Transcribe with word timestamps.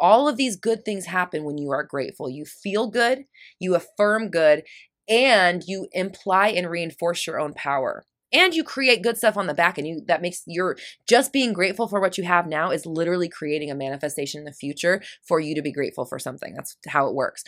all 0.00 0.26
of 0.28 0.36
these 0.36 0.56
good 0.56 0.84
things 0.84 1.06
happen 1.06 1.44
when 1.44 1.58
you 1.58 1.70
are 1.70 1.84
grateful. 1.84 2.28
You 2.28 2.44
feel 2.44 2.88
good, 2.88 3.24
you 3.58 3.74
affirm 3.74 4.30
good, 4.30 4.64
and 5.08 5.62
you 5.66 5.88
imply 5.92 6.48
and 6.48 6.70
reinforce 6.70 7.26
your 7.26 7.38
own 7.38 7.52
power. 7.52 8.04
And 8.32 8.54
you 8.54 8.62
create 8.62 9.02
good 9.02 9.18
stuff 9.18 9.36
on 9.36 9.48
the 9.48 9.54
back 9.54 9.76
and 9.76 9.86
you 9.86 10.02
that 10.06 10.22
makes 10.22 10.44
your 10.46 10.76
just 11.08 11.32
being 11.32 11.52
grateful 11.52 11.88
for 11.88 12.00
what 12.00 12.16
you 12.16 12.22
have 12.22 12.46
now 12.46 12.70
is 12.70 12.86
literally 12.86 13.28
creating 13.28 13.72
a 13.72 13.74
manifestation 13.74 14.38
in 14.38 14.44
the 14.44 14.52
future 14.52 15.02
for 15.26 15.40
you 15.40 15.54
to 15.56 15.62
be 15.62 15.72
grateful 15.72 16.04
for 16.04 16.20
something. 16.20 16.54
That's 16.54 16.76
how 16.86 17.08
it 17.08 17.14
works. 17.14 17.42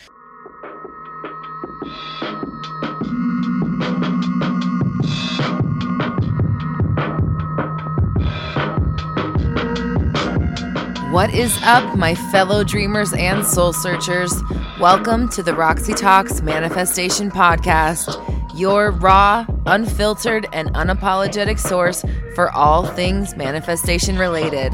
What 11.13 11.31
is 11.31 11.55
up, 11.61 11.95
my 11.95 12.15
fellow 12.15 12.63
dreamers 12.63 13.13
and 13.13 13.45
soul 13.45 13.71
searchers? 13.71 14.33
Welcome 14.79 15.29
to 15.29 15.43
the 15.43 15.53
Roxy 15.53 15.93
Talks 15.93 16.41
Manifestation 16.41 17.29
Podcast, 17.29 18.17
your 18.57 18.89
raw, 18.89 19.45
unfiltered, 19.67 20.47
and 20.53 20.73
unapologetic 20.73 21.59
source 21.59 22.03
for 22.33 22.49
all 22.53 22.87
things 22.87 23.35
manifestation 23.35 24.17
related. 24.17 24.73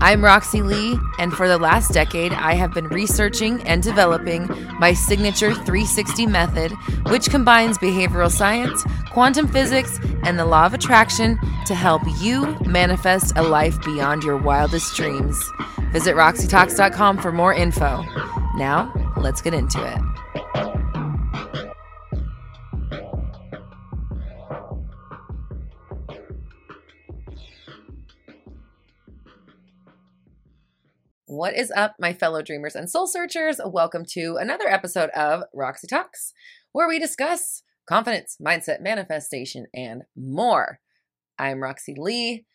I'm 0.00 0.24
Roxy 0.24 0.62
Lee, 0.62 0.98
and 1.18 1.34
for 1.34 1.48
the 1.48 1.58
last 1.58 1.92
decade, 1.92 2.32
I 2.32 2.54
have 2.54 2.72
been 2.72 2.88
researching 2.88 3.62
and 3.64 3.82
developing 3.82 4.48
my 4.80 4.94
signature 4.94 5.52
360 5.52 6.26
method, 6.26 6.72
which 7.08 7.28
combines 7.28 7.76
behavioral 7.76 8.30
science, 8.30 8.82
quantum 9.10 9.46
physics, 9.48 10.00
and 10.22 10.38
the 10.38 10.46
law 10.46 10.64
of 10.64 10.72
attraction 10.72 11.38
to 11.66 11.74
help 11.74 12.02
you 12.20 12.58
manifest 12.66 13.36
a 13.36 13.42
life 13.42 13.82
beyond 13.84 14.24
your 14.24 14.38
wildest 14.38 14.96
dreams. 14.96 15.52
Visit 15.94 16.16
RoxyTalks.com 16.16 17.18
for 17.18 17.30
more 17.30 17.54
info. 17.54 18.02
Now, 18.56 18.92
let's 19.16 19.40
get 19.40 19.54
into 19.54 19.78
it. 19.80 20.00
What 31.26 31.54
is 31.54 31.70
up, 31.70 31.94
my 32.00 32.12
fellow 32.12 32.42
dreamers 32.42 32.74
and 32.74 32.90
soul 32.90 33.06
searchers? 33.06 33.60
Welcome 33.64 34.04
to 34.14 34.36
another 34.40 34.66
episode 34.66 35.10
of 35.10 35.44
Roxy 35.54 35.86
Talks, 35.86 36.32
where 36.72 36.88
we 36.88 36.98
discuss 36.98 37.62
confidence, 37.86 38.36
mindset, 38.44 38.80
manifestation, 38.80 39.66
and 39.72 40.02
more. 40.16 40.80
I'm 41.38 41.62
Roxy 41.62 41.94
Lee. 41.96 42.46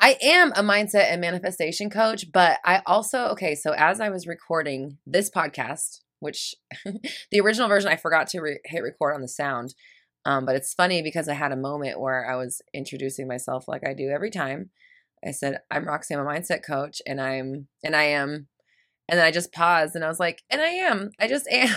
I 0.00 0.16
am 0.22 0.52
a 0.52 0.62
mindset 0.62 1.10
and 1.10 1.20
manifestation 1.20 1.90
coach, 1.90 2.30
but 2.32 2.58
I 2.64 2.82
also, 2.86 3.26
okay, 3.28 3.54
so 3.56 3.72
as 3.72 4.00
I 4.00 4.10
was 4.10 4.28
recording 4.28 4.98
this 5.06 5.28
podcast, 5.28 6.00
which 6.20 6.54
the 7.30 7.40
original 7.40 7.68
version 7.68 7.90
I 7.90 7.96
forgot 7.96 8.28
to 8.28 8.40
re- 8.40 8.60
hit 8.64 8.82
record 8.82 9.14
on 9.14 9.22
the 9.22 9.28
sound, 9.28 9.74
um, 10.24 10.46
but 10.46 10.54
it's 10.54 10.74
funny 10.74 11.02
because 11.02 11.28
I 11.28 11.34
had 11.34 11.50
a 11.50 11.56
moment 11.56 12.00
where 12.00 12.30
I 12.30 12.36
was 12.36 12.62
introducing 12.72 13.26
myself 13.26 13.66
like 13.66 13.86
I 13.86 13.92
do 13.92 14.08
every 14.08 14.30
time. 14.30 14.70
I 15.26 15.32
said, 15.32 15.58
I'm 15.68 15.84
Roxy, 15.84 16.14
I'm 16.14 16.20
a 16.20 16.30
mindset 16.30 16.64
coach, 16.64 17.02
and 17.04 17.20
I'm, 17.20 17.66
and 17.82 17.96
I 17.96 18.04
am, 18.04 18.46
and 19.08 19.18
then 19.18 19.26
I 19.26 19.32
just 19.32 19.52
paused 19.52 19.96
and 19.96 20.04
I 20.04 20.08
was 20.08 20.20
like, 20.20 20.42
and 20.48 20.60
I 20.60 20.68
am, 20.68 21.10
I 21.18 21.26
just 21.26 21.48
am. 21.50 21.76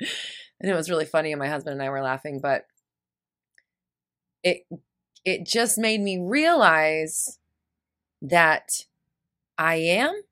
and 0.00 0.70
it 0.70 0.74
was 0.74 0.90
really 0.90 1.04
funny, 1.04 1.30
and 1.30 1.38
my 1.38 1.48
husband 1.48 1.74
and 1.74 1.82
I 1.82 1.90
were 1.90 2.02
laughing, 2.02 2.40
but 2.42 2.64
it, 4.42 4.66
it 5.24 5.46
just 5.46 5.78
made 5.78 6.00
me 6.00 6.18
realize 6.20 7.38
that 8.24 8.70
I 9.58 9.76
am. 9.76 10.22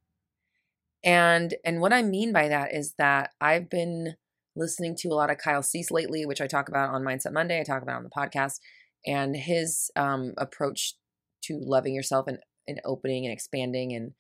And 1.05 1.55
and 1.65 1.81
what 1.81 1.93
I 1.93 2.03
mean 2.03 2.33
by 2.33 2.49
that 2.49 2.75
is 2.75 2.95
that 2.99 3.31
I've 3.41 3.69
been 3.69 4.15
listening 4.55 4.95
to 4.99 5.09
a 5.09 5.15
lot 5.15 5.31
of 5.31 5.39
Kyle 5.39 5.63
Cease 5.63 5.91
lately, 5.91 6.27
which 6.27 6.41
I 6.41 6.47
talk 6.47 6.69
about 6.69 6.91
on 6.91 7.03
Mindset 7.03 7.33
Monday. 7.33 7.61
I 7.61 7.65
talk 7.65 7.83
about 7.83 7.97
on 7.97 8.05
the 8.05 8.11
podcast, 8.11 8.61
and 9.07 9.37
his 9.37 9.91
um, 9.97 10.33
approach 10.39 10.95
to 11.45 11.59
loving 11.61 11.95
yourself 11.95 12.27
and, 12.29 12.39
and 12.69 12.81
opening 12.85 13.25
and 13.25 13.33
expanding 13.33 13.93
and 13.95 14.13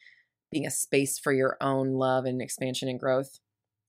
being 0.50 0.66
a 0.66 0.70
space 0.70 1.18
for 1.18 1.32
your 1.32 1.56
own 1.60 1.94
love 1.94 2.24
and 2.24 2.42
expansion 2.42 2.88
and 2.88 2.98
growth 3.00 3.38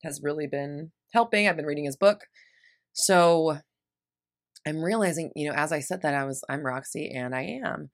has 0.03 0.21
really 0.21 0.47
been 0.47 0.91
helping. 1.13 1.47
I've 1.47 1.57
been 1.57 1.65
reading 1.65 1.85
his 1.85 1.97
book. 1.97 2.21
So 2.93 3.57
I'm 4.65 4.83
realizing, 4.83 5.31
you 5.35 5.49
know, 5.49 5.55
as 5.55 5.71
I 5.71 5.79
said 5.79 6.03
that, 6.03 6.13
I 6.13 6.25
was, 6.25 6.43
I'm 6.47 6.65
Roxy 6.65 7.11
and 7.13 7.35
I 7.35 7.59
am. 7.65 7.89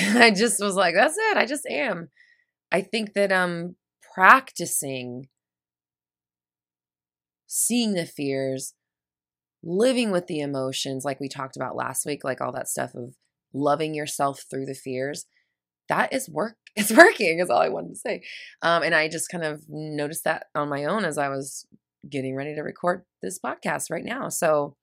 I 0.16 0.30
just 0.30 0.62
was 0.62 0.74
like, 0.74 0.94
that's 0.94 1.16
it. 1.18 1.36
I 1.36 1.46
just 1.46 1.66
am. 1.66 2.08
I 2.72 2.82
think 2.82 3.14
that 3.14 3.32
um 3.32 3.76
practicing 4.14 5.28
seeing 7.46 7.94
the 7.94 8.06
fears, 8.06 8.74
living 9.62 10.10
with 10.10 10.26
the 10.28 10.40
emotions 10.40 11.04
like 11.04 11.18
we 11.20 11.28
talked 11.28 11.56
about 11.56 11.76
last 11.76 12.06
week, 12.06 12.22
like 12.22 12.40
all 12.40 12.52
that 12.52 12.68
stuff 12.68 12.94
of 12.94 13.14
loving 13.52 13.94
yourself 13.94 14.44
through 14.48 14.66
the 14.66 14.74
fears, 14.74 15.26
that 15.88 16.12
is 16.12 16.28
work. 16.28 16.56
It's 16.76 16.92
working, 16.92 17.40
is 17.40 17.50
all 17.50 17.60
I 17.60 17.68
wanted 17.68 17.90
to 17.90 17.96
say. 17.96 18.22
Um, 18.62 18.84
and 18.84 18.94
I 18.94 19.08
just 19.08 19.28
kind 19.28 19.42
of 19.42 19.64
noticed 19.68 20.22
that 20.22 20.46
on 20.54 20.68
my 20.68 20.84
own 20.84 21.04
as 21.04 21.18
I 21.18 21.28
was 21.28 21.66
getting 22.08 22.36
ready 22.36 22.54
to 22.54 22.62
record 22.62 23.02
this 23.22 23.40
podcast 23.44 23.90
right 23.90 24.04
now. 24.04 24.28
So 24.28 24.76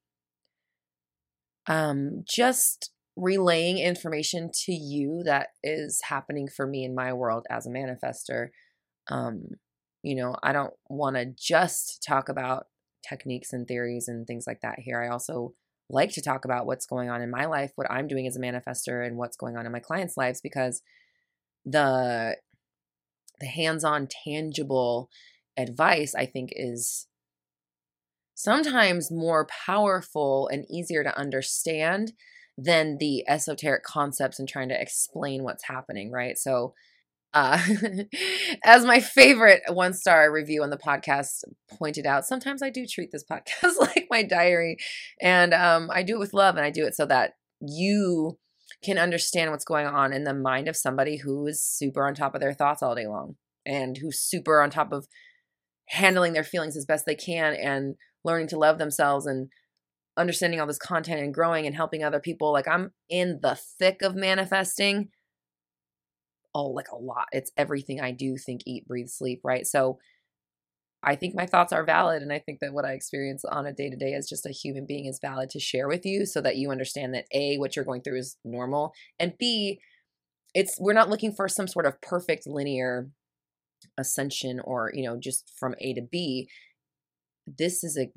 um 1.68 2.24
just 2.30 2.92
relaying 3.18 3.80
information 3.80 4.52
to 4.54 4.72
you 4.72 5.24
that 5.26 5.50
is 5.64 6.00
happening 6.04 6.48
for 6.48 6.68
me 6.68 6.86
in 6.86 6.96
my 6.96 7.12
world 7.12 7.46
as 7.50 7.66
a 7.66 7.70
manifester. 7.70 8.50
Um, 9.10 9.48
you 10.04 10.16
know, 10.16 10.36
I 10.44 10.54
don't 10.54 10.74
want 10.88 11.16
to 11.16 11.26
just 11.26 12.04
talk 12.08 12.30
about 12.30 12.68
techniques 13.08 13.52
and 13.52 13.68
theories 13.68 14.08
and 14.08 14.28
things 14.28 14.46
like 14.46 14.62
that 14.62 14.80
here. 14.80 15.02
I 15.02 15.10
also 15.10 15.54
like 15.90 16.12
to 16.12 16.22
talk 16.22 16.46
about 16.46 16.68
what's 16.68 16.86
going 16.86 17.10
on 17.10 17.22
in 17.22 17.32
my 17.32 17.46
life, 17.46 17.72
what 17.76 17.90
I'm 17.90 18.08
doing 18.08 18.28
as 18.28 18.38
a 18.38 18.40
manifester, 18.40 19.06
and 19.06 19.18
what's 19.18 19.38
going 19.38 19.58
on 19.58 19.66
in 19.66 19.72
my 19.72 19.80
clients' 19.80 20.18
lives 20.18 20.40
because 20.42 20.82
the 21.66 22.38
the 23.40 23.46
hands-on 23.46 24.08
tangible 24.26 25.10
advice 25.58 26.16
I 26.16 26.26
think 26.26 26.52
is 26.56 27.08
sometimes 28.34 29.12
more 29.12 29.48
powerful 29.66 30.48
and 30.52 30.66
easier 30.70 31.04
to 31.04 31.18
understand 31.18 32.14
than 32.58 32.98
the 32.98 33.24
esoteric 33.28 33.84
concepts 33.84 34.40
and 34.40 34.50
trying 34.50 34.70
to 34.70 34.82
explain 34.82 35.44
what's 35.44 35.66
happening, 35.66 36.12
right? 36.12 36.38
So, 36.38 36.74
uh, 37.34 37.62
as 38.64 38.86
my 38.86 39.00
favorite 39.00 39.62
one 39.70 39.94
star 39.94 40.32
review 40.32 40.64
on 40.64 40.70
the 40.70 40.78
podcast 40.78 41.44
pointed 41.78 42.06
out, 42.06 42.26
sometimes 42.26 42.64
I 42.64 42.70
do 42.70 42.86
treat 42.88 43.12
this 43.12 43.24
podcast 43.32 43.80
like 43.80 44.08
my 44.10 44.24
diary, 44.24 44.78
and 45.22 45.54
um, 45.54 45.90
I 45.94 46.04
do 46.04 46.16
it 46.16 46.20
with 46.20 46.34
love, 46.34 46.56
and 46.56 46.66
I 46.66 46.72
do 46.72 46.86
it 46.86 46.96
so 46.96 47.06
that 47.06 47.34
you 47.60 48.38
can 48.84 48.98
understand 48.98 49.52
what's 49.52 49.66
going 49.66 49.88
on 49.88 50.14
in 50.14 50.24
the 50.24 50.34
mind 50.34 50.68
of 50.68 50.76
somebody 50.76 51.18
who 51.18 51.48
is 51.48 51.64
super 51.64 52.06
on 52.08 52.14
top 52.14 52.36
of 52.36 52.42
their 52.42 52.54
thoughts 52.54 52.84
all 52.84 52.96
day 52.96 53.08
long 53.08 53.36
and 53.66 53.98
who's 53.98 54.20
super 54.20 54.62
on 54.62 54.70
top 54.70 54.92
of 54.92 55.08
handling 55.90 56.34
their 56.34 56.44
feelings 56.44 56.76
as 56.76 56.86
best 56.86 57.06
they 57.06 57.16
can 57.16 57.54
and 57.54 57.96
learning 58.24 58.48
to 58.48 58.58
love 58.58 58.78
themselves 58.78 59.26
and 59.26 59.50
understanding 60.18 60.60
all 60.60 60.68
this 60.68 60.78
content 60.78 61.22
and 61.22 61.34
growing 61.34 61.66
and 61.66 61.76
helping 61.76 62.04
other 62.04 62.20
people. 62.20 62.52
Like 62.52 62.68
I'm 62.68 62.92
in 63.10 63.40
the 63.42 63.56
thick 63.56 64.02
of 64.02 64.16
manifesting. 64.16 65.10
Oh, 66.54 66.68
like 66.68 66.90
a 66.92 66.98
lot. 66.98 67.28
It's 67.32 67.52
everything 67.56 68.02
I 68.02 68.12
do, 68.12 68.36
think, 68.38 68.62
eat, 68.66 68.88
breathe, 68.88 69.10
sleep, 69.10 69.42
right? 69.44 69.66
So 69.66 70.00
I 71.04 71.16
think 71.16 71.36
my 71.36 71.46
thoughts 71.46 71.72
are 71.72 71.86
valid. 71.86 72.22
And 72.22 72.34
I 72.34 72.40
think 72.40 72.60
that 72.60 72.74
what 72.74 72.86
I 72.86 72.94
experience 72.94 73.46
on 73.46 73.68
a 73.68 73.74
day 73.74 73.90
to 73.90 73.96
day 73.96 74.14
as 74.14 74.28
just 74.28 74.46
a 74.46 74.52
human 74.52 74.86
being 74.86 75.06
is 75.06 75.20
valid 75.22 75.50
to 75.52 75.60
share 75.60 75.88
with 75.88 76.06
you 76.06 76.26
so 76.26 76.42
that 76.42 76.58
you 76.58 76.72
understand 76.72 77.14
that 77.14 77.26
A, 77.34 77.58
what 77.58 77.76
you're 77.76 77.86
going 77.86 78.02
through 78.02 78.18
is 78.18 78.38
normal. 78.44 78.94
And 79.20 79.34
B, 79.38 79.80
it's 80.54 80.78
we're 80.80 80.94
not 80.94 81.10
looking 81.10 81.32
for 81.32 81.48
some 81.48 81.68
sort 81.68 81.86
of 81.86 82.02
perfect 82.02 82.48
linear 82.48 83.10
ascension 83.98 84.60
or, 84.64 84.92
you 84.94 85.04
know, 85.04 85.18
just 85.20 85.52
from 85.56 85.76
A 85.80 85.94
to 85.94 86.02
B. 86.02 86.50
This 87.46 87.84
is 87.84 87.98
a 87.98 88.12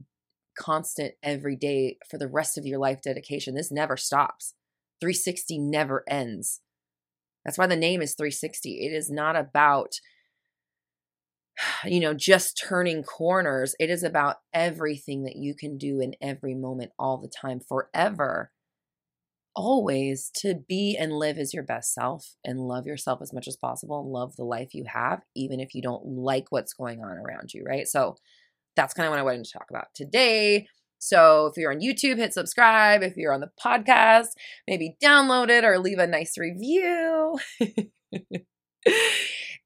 constant 0.61 1.15
every 1.23 1.57
day 1.57 1.97
for 2.09 2.19
the 2.19 2.29
rest 2.29 2.59
of 2.59 2.67
your 2.67 2.79
life 2.79 3.01
dedication. 3.03 3.55
This 3.55 3.73
never 3.73 3.97
stops. 3.97 4.55
360 5.01 5.59
never 5.59 6.05
ends. 6.09 6.61
That's 7.45 7.57
why 7.57 7.67
the 7.67 7.77
name 7.77 8.03
is 8.03 8.15
360. 8.15 8.87
It 8.87 8.95
is 8.95 9.11
not 9.11 9.35
about 9.35 9.95
you 11.85 12.01
know 12.01 12.15
just 12.15 12.63
turning 12.63 13.03
corners. 13.03 13.75
It 13.81 13.91
is 13.91 14.03
about 14.03 14.37
everything 14.53 15.25
that 15.25 15.37
you 15.37 15.55
can 15.55 15.79
do 15.79 16.01
in 16.01 16.15
every 16.21 16.55
moment 16.55 16.93
all 16.99 17.19
the 17.19 17.29
time 17.29 17.61
forever. 17.61 18.53
Always 19.57 20.31
to 20.37 20.55
be 20.69 20.97
and 20.99 21.13
live 21.13 21.37
as 21.37 21.53
your 21.53 21.65
best 21.65 21.93
self 21.93 22.37
and 22.45 22.61
love 22.61 22.87
yourself 22.87 23.21
as 23.21 23.33
much 23.33 23.49
as 23.49 23.57
possible 23.57 24.01
and 24.01 24.09
love 24.09 24.37
the 24.37 24.45
life 24.45 24.75
you 24.75 24.85
have 24.87 25.23
even 25.35 25.59
if 25.59 25.75
you 25.75 25.83
don't 25.83 26.07
like 26.07 26.47
what's 26.51 26.73
going 26.73 27.01
on 27.03 27.19
around 27.19 27.53
you, 27.53 27.65
right? 27.67 27.89
So 27.89 28.17
that's 28.77 28.95
kind 28.95 29.07
of 29.07 29.11
what 29.11 29.19
I 29.19 29.25
wanted 29.25 29.45
to 29.45 29.53
talk 29.53 29.67
about 29.71 29.89
today. 29.95 30.67
So 30.99 31.47
if 31.47 31.57
you're 31.57 31.73
on 31.73 31.81
YouTube, 31.81 32.19
hit 32.19 32.35
subscribe. 32.35 33.03
If 33.03 33.17
you're 33.17 33.33
on 33.33 33.41
the 33.41 33.51
podcast, 33.63 34.29
maybe 34.69 34.97
download 35.03 35.49
it 35.49 35.65
or 35.65 35.79
leave 35.79 35.99
a 35.99 36.07
nice 36.07 36.37
review. 36.37 37.39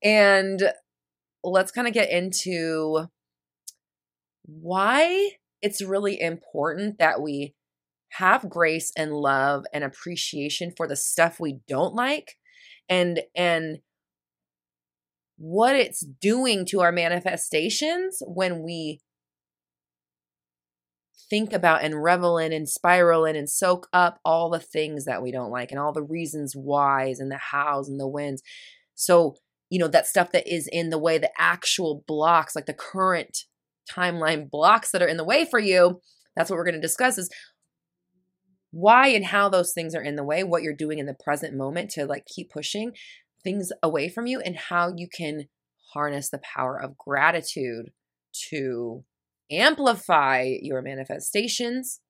and 0.03 0.73
let's 1.43 1.73
kind 1.73 1.89
of 1.89 1.95
get 1.95 2.11
into 2.11 3.07
why 4.45 5.31
it's 5.61 5.83
really 5.83 6.21
important 6.21 6.99
that 6.99 7.21
we 7.21 7.55
have 8.11 8.49
grace 8.49 8.93
and 8.97 9.13
love 9.13 9.65
and 9.73 9.83
appreciation 9.83 10.73
for 10.77 10.87
the 10.87 10.97
stuff 10.97 11.41
we 11.41 11.59
don't 11.67 11.95
like 11.95 12.37
and 12.89 13.21
and 13.35 13.79
what 15.37 15.77
it's 15.77 16.01
doing 16.01 16.65
to 16.67 16.81
our 16.81 16.93
manifestations 16.93 18.23
when 18.27 18.63
we 18.63 19.01
think 21.31 21.53
about 21.53 21.83
and 21.83 22.03
revel 22.03 22.39
in 22.39 22.53
and 22.53 22.69
spiral 22.69 23.25
in 23.25 23.35
and 23.35 23.49
soak 23.49 23.89
up 23.93 24.21
all 24.25 24.51
the 24.51 24.61
things 24.61 25.05
that 25.05 25.23
we 25.23 25.33
don't 25.33 25.51
like 25.51 25.71
and 25.71 25.81
all 25.81 25.93
the 25.93 26.03
reasons 26.03 26.55
whys 26.55 27.19
and 27.19 27.31
the 27.31 27.39
hows 27.39 27.89
and 27.89 27.99
the 27.99 28.09
whens. 28.09 28.43
So, 28.95 29.37
you 29.71 29.79
know, 29.79 29.89
that 29.89 30.07
stuff 30.07 30.33
that 30.33 30.47
is 30.47 30.69
in 30.71 30.91
the 30.91 30.99
way, 30.99 31.19
the 31.19 31.31
actual 31.39 32.05
blocks, 32.07 32.55
like 32.55 32.67
the 32.67 32.75
current 32.75 33.39
timeline 33.91 34.49
blocks 34.49 34.91
that 34.91 35.03
are 35.03 35.09
in 35.09 35.17
the 35.17 35.25
way 35.25 35.45
for 35.45 35.59
you. 35.59 36.01
That's 36.37 36.51
what 36.51 36.57
we're 36.57 36.65
going 36.65 36.75
to 36.75 36.81
discuss 36.81 37.19
is 37.19 37.31
why 38.71 39.09
and 39.09 39.27
how 39.27 39.49
those 39.49 39.73
things 39.73 39.95
are 39.95 40.03
in 40.03 40.17
the 40.17 40.25
way, 40.25 40.43
what 40.43 40.63
you're 40.63 40.75
doing 40.75 40.99
in 40.99 41.07
the 41.07 41.17
present 41.25 41.57
moment 41.57 41.91
to 41.91 42.07
like 42.07 42.27
keep 42.27 42.51
pushing 42.51 42.93
things 43.45 43.71
away 43.83 44.09
from 44.09 44.27
you, 44.27 44.41
and 44.41 44.57
how 44.57 44.93
you 44.97 45.09
can 45.09 45.49
harness 45.93 46.31
the 46.31 46.41
power 46.41 46.81
of 46.81 46.99
gratitude 46.99 47.91
to 48.51 49.05
amplify 49.51 50.55
your 50.61 50.83
manifestations, 50.83 52.01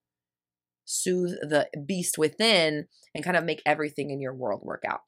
soothe 0.85 1.33
the 1.43 1.69
beast 1.87 2.17
within, 2.17 2.87
and 3.15 3.25
kind 3.25 3.37
of 3.37 3.45
make 3.45 3.63
everything 3.67 4.11
in 4.11 4.21
your 4.21 4.35
world 4.35 4.61
work 4.63 4.85
out. 4.89 5.01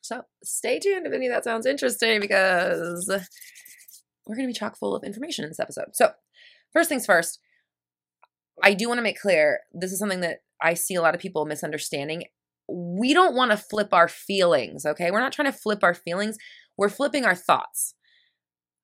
So 0.00 0.22
stay 0.42 0.78
tuned 0.78 1.06
if 1.06 1.12
any 1.12 1.26
of 1.26 1.32
that 1.32 1.44
sounds 1.44 1.66
interesting 1.66 2.20
because 2.20 3.06
we're 4.26 4.36
going 4.36 4.46
to 4.46 4.52
be 4.52 4.58
chock 4.58 4.76
full 4.78 4.94
of 4.94 5.04
information 5.04 5.44
in 5.44 5.50
this 5.50 5.60
episode. 5.60 5.88
So, 5.94 6.12
first 6.72 6.88
things 6.88 7.06
first, 7.06 7.40
I 8.62 8.74
do 8.74 8.88
want 8.88 8.98
to 8.98 9.02
make 9.02 9.20
clear 9.20 9.60
this 9.72 9.92
is 9.92 9.98
something 9.98 10.20
that 10.20 10.38
I 10.62 10.74
see 10.74 10.94
a 10.94 11.02
lot 11.02 11.14
of 11.14 11.20
people 11.20 11.44
misunderstanding. 11.46 12.24
We 12.68 13.14
don't 13.14 13.34
want 13.34 13.50
to 13.50 13.56
flip 13.56 13.92
our 13.92 14.08
feelings, 14.08 14.84
okay? 14.84 15.10
We're 15.10 15.20
not 15.20 15.32
trying 15.32 15.50
to 15.50 15.58
flip 15.58 15.82
our 15.82 15.94
feelings. 15.94 16.36
We're 16.76 16.88
flipping 16.88 17.24
our 17.24 17.34
thoughts. 17.34 17.94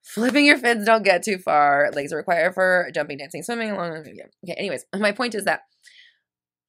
Flipping 0.02 0.44
your 0.44 0.58
fins 0.58 0.84
don't 0.84 1.02
get 1.02 1.22
too 1.22 1.38
far. 1.38 1.90
Legs 1.94 2.12
are 2.12 2.16
required 2.16 2.54
for 2.54 2.90
jumping, 2.94 3.18
dancing, 3.18 3.42
swimming. 3.42 3.70
along. 3.70 3.92
Okay, 3.92 4.54
anyways, 4.56 4.84
my 4.94 5.12
point 5.12 5.34
is 5.34 5.44
that 5.44 5.62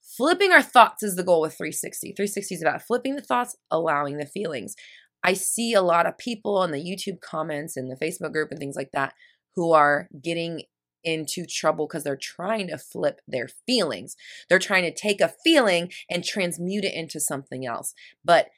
flipping 0.01 0.51
our 0.51 0.61
thoughts 0.61 1.03
is 1.03 1.15
the 1.15 1.23
goal 1.23 1.41
with 1.41 1.57
360. 1.57 2.13
360 2.15 2.55
is 2.55 2.61
about 2.61 2.81
flipping 2.81 3.15
the 3.15 3.21
thoughts, 3.21 3.57
allowing 3.69 4.17
the 4.17 4.25
feelings. 4.25 4.75
I 5.23 5.33
see 5.33 5.73
a 5.73 5.81
lot 5.81 6.05
of 6.05 6.17
people 6.17 6.63
in 6.63 6.71
the 6.71 6.77
YouTube 6.77 7.19
comments 7.19 7.75
and 7.75 7.91
the 7.91 7.97
Facebook 7.97 8.31
group 8.31 8.51
and 8.51 8.59
things 8.59 8.75
like 8.75 8.91
that 8.93 9.13
who 9.55 9.71
are 9.73 10.07
getting 10.23 10.61
into 11.05 11.45
trouble 11.45 11.87
because 11.87 12.03
they're 12.03 12.17
trying 12.17 12.67
to 12.67 12.77
flip 12.77 13.21
their 13.27 13.47
feelings. 13.47 14.15
They're 14.49 14.59
trying 14.59 14.83
to 14.83 14.93
take 14.93 15.21
a 15.21 15.33
feeling 15.43 15.91
and 16.09 16.23
transmute 16.23 16.83
it 16.83 16.93
into 16.93 17.19
something 17.19 17.65
else. 17.65 17.93
But 18.23 18.49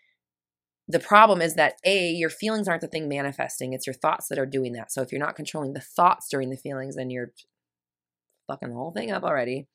the 0.87 0.99
problem 0.99 1.41
is 1.41 1.55
that 1.55 1.75
A, 1.85 2.09
your 2.11 2.29
feelings 2.29 2.67
aren't 2.67 2.81
the 2.81 2.87
thing 2.87 3.09
manifesting, 3.09 3.73
it's 3.73 3.85
your 3.85 3.93
thoughts 3.93 4.27
that 4.29 4.39
are 4.39 4.45
doing 4.45 4.73
that. 4.73 4.91
So 4.91 5.01
if 5.01 5.11
you're 5.11 5.19
not 5.19 5.35
controlling 5.35 5.73
the 5.73 5.81
thoughts 5.81 6.29
during 6.29 6.49
the 6.49 6.57
feelings, 6.57 6.95
then 6.95 7.09
you're 7.09 7.33
fucking 8.47 8.69
the 8.69 8.75
whole 8.75 8.91
thing 8.91 9.11
up 9.11 9.23
already. 9.23 9.67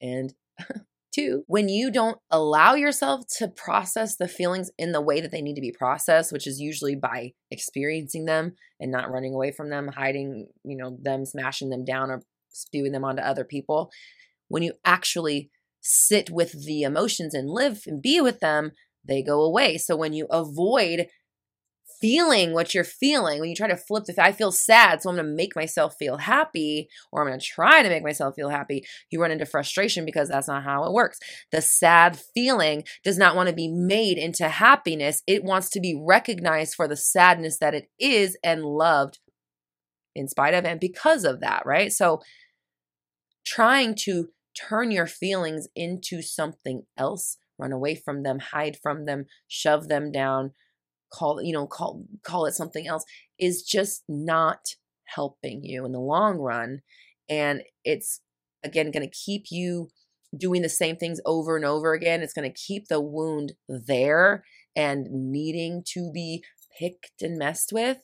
And 0.00 0.34
two, 1.12 1.44
when 1.46 1.68
you 1.68 1.90
don't 1.90 2.18
allow 2.30 2.74
yourself 2.74 3.24
to 3.38 3.48
process 3.48 4.16
the 4.16 4.28
feelings 4.28 4.70
in 4.78 4.92
the 4.92 5.00
way 5.00 5.20
that 5.20 5.30
they 5.30 5.42
need 5.42 5.54
to 5.54 5.60
be 5.60 5.74
processed, 5.76 6.32
which 6.32 6.46
is 6.46 6.60
usually 6.60 6.94
by 6.94 7.32
experiencing 7.50 8.24
them 8.24 8.54
and 8.80 8.90
not 8.90 9.10
running 9.10 9.34
away 9.34 9.52
from 9.52 9.70
them, 9.70 9.88
hiding, 9.88 10.48
you 10.64 10.76
know, 10.76 10.96
them, 11.00 11.24
smashing 11.24 11.70
them 11.70 11.84
down, 11.84 12.10
or 12.10 12.22
spewing 12.48 12.92
them 12.92 13.04
onto 13.04 13.22
other 13.22 13.44
people, 13.44 13.90
when 14.48 14.62
you 14.62 14.72
actually 14.84 15.50
sit 15.80 16.30
with 16.30 16.64
the 16.66 16.82
emotions 16.82 17.34
and 17.34 17.50
live 17.50 17.82
and 17.86 18.02
be 18.02 18.20
with 18.20 18.40
them, 18.40 18.72
they 19.04 19.22
go 19.22 19.42
away. 19.42 19.78
So 19.78 19.96
when 19.96 20.12
you 20.12 20.26
avoid 20.30 21.06
feeling 22.02 22.52
what 22.52 22.74
you're 22.74 22.84
feeling, 22.84 23.40
when 23.40 23.48
you 23.48 23.56
try 23.56 23.68
to 23.68 23.76
flip 23.76 24.04
the, 24.04 24.14
I 24.22 24.32
feel 24.32 24.52
sad, 24.52 25.00
so 25.00 25.08
I'm 25.08 25.16
going 25.16 25.26
to 25.26 25.32
make 25.32 25.56
myself 25.56 25.94
feel 25.98 26.18
happy, 26.18 26.88
or 27.10 27.22
I'm 27.22 27.28
going 27.28 27.40
to 27.40 27.46
try 27.46 27.82
to 27.82 27.88
make 27.88 28.02
myself 28.02 28.34
feel 28.34 28.50
happy, 28.50 28.84
you 29.10 29.22
run 29.22 29.30
into 29.30 29.46
frustration 29.46 30.04
because 30.04 30.28
that's 30.28 30.48
not 30.48 30.64
how 30.64 30.84
it 30.84 30.92
works. 30.92 31.18
The 31.50 31.62
sad 31.62 32.18
feeling 32.34 32.84
does 33.02 33.16
not 33.16 33.34
want 33.34 33.48
to 33.48 33.54
be 33.54 33.68
made 33.68 34.18
into 34.18 34.48
happiness. 34.48 35.22
It 35.26 35.44
wants 35.44 35.70
to 35.70 35.80
be 35.80 35.98
recognized 35.98 36.74
for 36.74 36.86
the 36.86 36.96
sadness 36.96 37.58
that 37.60 37.74
it 37.74 37.88
is 37.98 38.36
and 38.44 38.64
loved 38.64 39.18
in 40.14 40.28
spite 40.28 40.52
of 40.52 40.66
and 40.66 40.78
because 40.78 41.24
of 41.24 41.40
that, 41.40 41.62
right? 41.64 41.90
So 41.90 42.20
trying 43.46 43.94
to 44.00 44.28
turn 44.54 44.90
your 44.90 45.06
feelings 45.06 45.68
into 45.74 46.20
something 46.20 46.82
else 46.98 47.38
run 47.58 47.72
away 47.72 47.94
from 47.94 48.22
them, 48.22 48.38
hide 48.40 48.76
from 48.82 49.06
them, 49.06 49.26
shove 49.46 49.88
them 49.88 50.10
down, 50.10 50.52
call 51.12 51.42
you 51.42 51.52
know 51.52 51.66
call 51.66 52.04
call 52.22 52.46
it 52.46 52.54
something 52.54 52.86
else 52.86 53.04
is 53.38 53.62
just 53.62 54.02
not 54.08 54.60
helping 55.14 55.64
you 55.64 55.84
in 55.84 55.92
the 55.92 56.00
long 56.00 56.38
run. 56.38 56.80
And 57.28 57.62
it's 57.84 58.20
again 58.64 58.90
going 58.90 59.08
to 59.08 59.16
keep 59.16 59.46
you 59.50 59.88
doing 60.36 60.62
the 60.62 60.68
same 60.68 60.96
things 60.96 61.20
over 61.26 61.56
and 61.56 61.64
over 61.64 61.92
again. 61.92 62.22
It's 62.22 62.32
going 62.32 62.50
to 62.50 62.58
keep 62.58 62.88
the 62.88 63.00
wound 63.00 63.52
there 63.68 64.44
and 64.74 65.06
needing 65.10 65.82
to 65.92 66.10
be 66.12 66.42
picked 66.78 67.20
and 67.20 67.38
messed 67.38 67.72
with. 67.72 67.98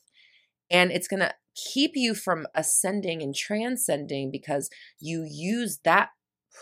And 0.70 0.90
it's 0.90 1.08
going 1.08 1.20
to 1.20 1.34
keep 1.72 1.92
you 1.94 2.14
from 2.14 2.46
ascending 2.54 3.22
and 3.22 3.34
transcending 3.34 4.30
because 4.30 4.68
you 5.00 5.26
use 5.28 5.80
that 5.84 6.10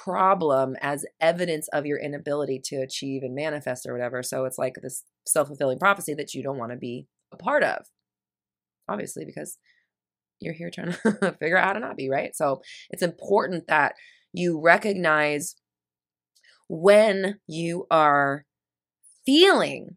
problem 0.04 0.76
as 0.80 1.04
evidence 1.20 1.68
of 1.68 1.86
your 1.86 1.98
inability 1.98 2.60
to 2.64 2.76
achieve 2.76 3.22
and 3.22 3.34
manifest 3.34 3.86
or 3.86 3.92
whatever. 3.92 4.22
So 4.22 4.44
it's 4.44 4.58
like 4.58 4.74
this 4.82 5.04
self 5.26 5.48
fulfilling 5.48 5.78
prophecy 5.78 6.14
that 6.14 6.34
you 6.34 6.42
don't 6.42 6.58
want 6.58 6.72
to 6.72 6.78
be 6.78 7.06
a 7.32 7.36
part 7.36 7.62
of, 7.62 7.86
obviously, 8.88 9.24
because 9.24 9.58
you're 10.40 10.54
here 10.54 10.70
trying 10.70 10.92
to 11.02 11.36
figure 11.40 11.56
out 11.56 11.66
how 11.66 11.72
to 11.74 11.80
not 11.80 11.96
be, 11.96 12.08
right? 12.10 12.34
So 12.34 12.62
it's 12.90 13.02
important 13.02 13.68
that 13.68 13.94
you 14.32 14.60
recognize 14.60 15.56
when 16.68 17.38
you 17.46 17.86
are 17.90 18.44
feeling 19.24 19.96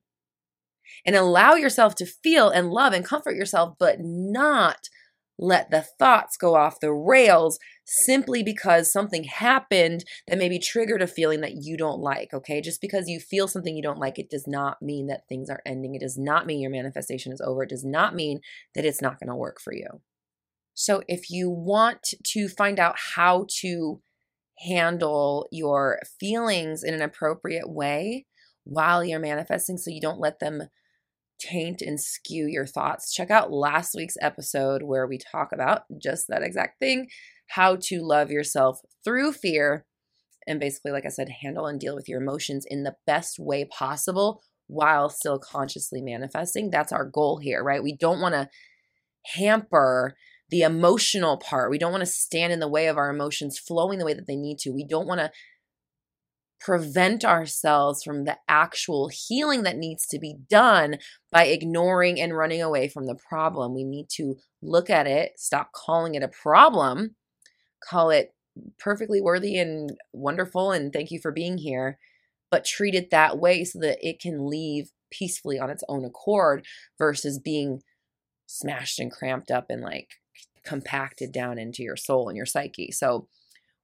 and 1.05 1.15
allow 1.15 1.55
yourself 1.55 1.95
to 1.95 2.05
feel 2.05 2.49
and 2.49 2.69
love 2.69 2.93
and 2.93 3.05
comfort 3.05 3.35
yourself, 3.35 3.75
but 3.79 3.97
not 3.99 4.89
let 5.37 5.71
the 5.71 5.81
thoughts 5.81 6.35
go 6.37 6.55
off 6.55 6.79
the 6.79 6.91
rails 6.91 7.57
simply 7.89 8.43
because 8.43 8.91
something 8.91 9.23
happened 9.23 10.05
that 10.27 10.37
maybe 10.37 10.59
triggered 10.59 11.01
a 11.01 11.07
feeling 11.07 11.41
that 11.41 11.55
you 11.63 11.75
don't 11.75 11.99
like. 11.99 12.33
Okay. 12.33 12.61
Just 12.61 12.81
because 12.81 13.09
you 13.09 13.19
feel 13.19 13.47
something 13.47 13.75
you 13.75 13.81
don't 13.81 13.99
like, 13.99 14.19
it 14.19 14.29
does 14.29 14.47
not 14.47 14.81
mean 14.81 15.07
that 15.07 15.27
things 15.27 15.49
are 15.49 15.61
ending. 15.65 15.95
It 15.95 16.01
does 16.01 16.17
not 16.17 16.45
mean 16.45 16.61
your 16.61 16.71
manifestation 16.71 17.33
is 17.33 17.41
over. 17.41 17.63
It 17.63 17.69
does 17.69 17.83
not 17.83 18.13
mean 18.13 18.41
that 18.75 18.85
it's 18.85 19.01
not 19.01 19.19
going 19.19 19.29
to 19.29 19.35
work 19.35 19.59
for 19.59 19.73
you. 19.73 20.01
So, 20.75 21.01
if 21.07 21.29
you 21.29 21.49
want 21.49 22.13
to 22.23 22.47
find 22.47 22.79
out 22.79 22.95
how 23.15 23.47
to 23.61 24.01
handle 24.59 25.47
your 25.51 25.99
feelings 26.19 26.83
in 26.83 26.93
an 26.93 27.01
appropriate 27.01 27.69
way 27.69 28.27
while 28.63 29.03
you're 29.03 29.19
manifesting 29.19 29.77
so 29.77 29.89
you 29.89 29.99
don't 29.99 30.19
let 30.19 30.39
them 30.39 30.63
taint 31.39 31.81
and 31.81 31.99
skew 31.99 32.45
your 32.45 32.65
thoughts, 32.65 33.13
check 33.13 33.31
out 33.31 33.51
last 33.51 33.93
week's 33.95 34.17
episode 34.21 34.83
where 34.83 35.07
we 35.07 35.17
talk 35.17 35.49
about 35.51 35.83
just 36.01 36.27
that 36.29 36.43
exact 36.43 36.79
thing 36.79 37.07
how 37.49 37.77
to 37.83 38.01
love 38.01 38.31
yourself 38.31 38.79
through 39.03 39.33
fear. 39.33 39.85
And 40.47 40.59
basically, 40.59 40.91
like 40.91 41.05
I 41.05 41.09
said, 41.09 41.29
handle 41.41 41.67
and 41.67 41.79
deal 41.79 41.95
with 41.95 42.07
your 42.07 42.21
emotions 42.21 42.65
in 42.67 42.83
the 42.83 42.95
best 43.05 43.37
way 43.39 43.65
possible 43.65 44.41
while 44.67 45.09
still 45.09 45.39
consciously 45.39 46.01
manifesting. 46.01 46.69
That's 46.69 46.91
our 46.91 47.05
goal 47.05 47.39
here, 47.39 47.63
right? 47.63 47.83
We 47.83 47.95
don't 47.95 48.21
want 48.21 48.33
to 48.35 48.49
hamper 49.35 50.15
the 50.49 50.61
emotional 50.61 51.37
part. 51.37 51.69
We 51.69 51.77
don't 51.77 51.91
want 51.91 52.01
to 52.01 52.11
stand 52.11 52.53
in 52.53 52.59
the 52.59 52.67
way 52.67 52.87
of 52.87 52.97
our 52.97 53.09
emotions 53.09 53.59
flowing 53.59 53.99
the 53.99 54.05
way 54.05 54.13
that 54.13 54.27
they 54.27 54.35
need 54.35 54.57
to. 54.59 54.71
We 54.71 54.85
don't 54.85 55.07
want 55.07 55.19
to 55.19 55.31
prevent 56.59 57.23
ourselves 57.23 58.03
from 58.03 58.25
the 58.25 58.37
actual 58.47 59.09
healing 59.11 59.63
that 59.63 59.77
needs 59.77 60.05
to 60.07 60.19
be 60.19 60.35
done 60.49 60.97
by 61.31 61.45
ignoring 61.45 62.19
and 62.19 62.35
running 62.35 62.61
away 62.61 62.87
from 62.87 63.05
the 63.05 63.15
problem. 63.15 63.73
We 63.73 63.83
need 63.83 64.07
to 64.15 64.35
look 64.61 64.89
at 64.89 65.07
it, 65.07 65.33
stop 65.37 65.71
calling 65.73 66.15
it 66.15 66.23
a 66.23 66.27
problem, 66.27 67.15
call 67.81 68.09
it 68.09 68.33
perfectly 68.77 69.21
worthy 69.21 69.57
and 69.57 69.97
wonderful, 70.13 70.71
and 70.71 70.91
thank 70.91 71.11
you 71.11 71.19
for 71.19 71.31
being 71.31 71.57
here, 71.57 71.97
but 72.51 72.65
treat 72.65 72.95
it 72.95 73.09
that 73.11 73.39
way 73.39 73.63
so 73.63 73.79
that 73.79 73.97
it 74.07 74.19
can 74.19 74.47
leave 74.47 74.91
peacefully 75.11 75.59
on 75.59 75.69
its 75.69 75.83
own 75.89 76.05
accord 76.05 76.65
versus 76.97 77.39
being 77.39 77.81
smashed 78.47 78.99
and 78.99 79.11
cramped 79.11 79.51
up 79.51 79.67
and 79.69 79.81
like 79.81 80.09
compacted 80.63 81.31
down 81.31 81.57
into 81.57 81.83
your 81.83 81.95
soul 81.95 82.27
and 82.29 82.37
your 82.37 82.45
psyche. 82.45 82.91
So, 82.91 83.27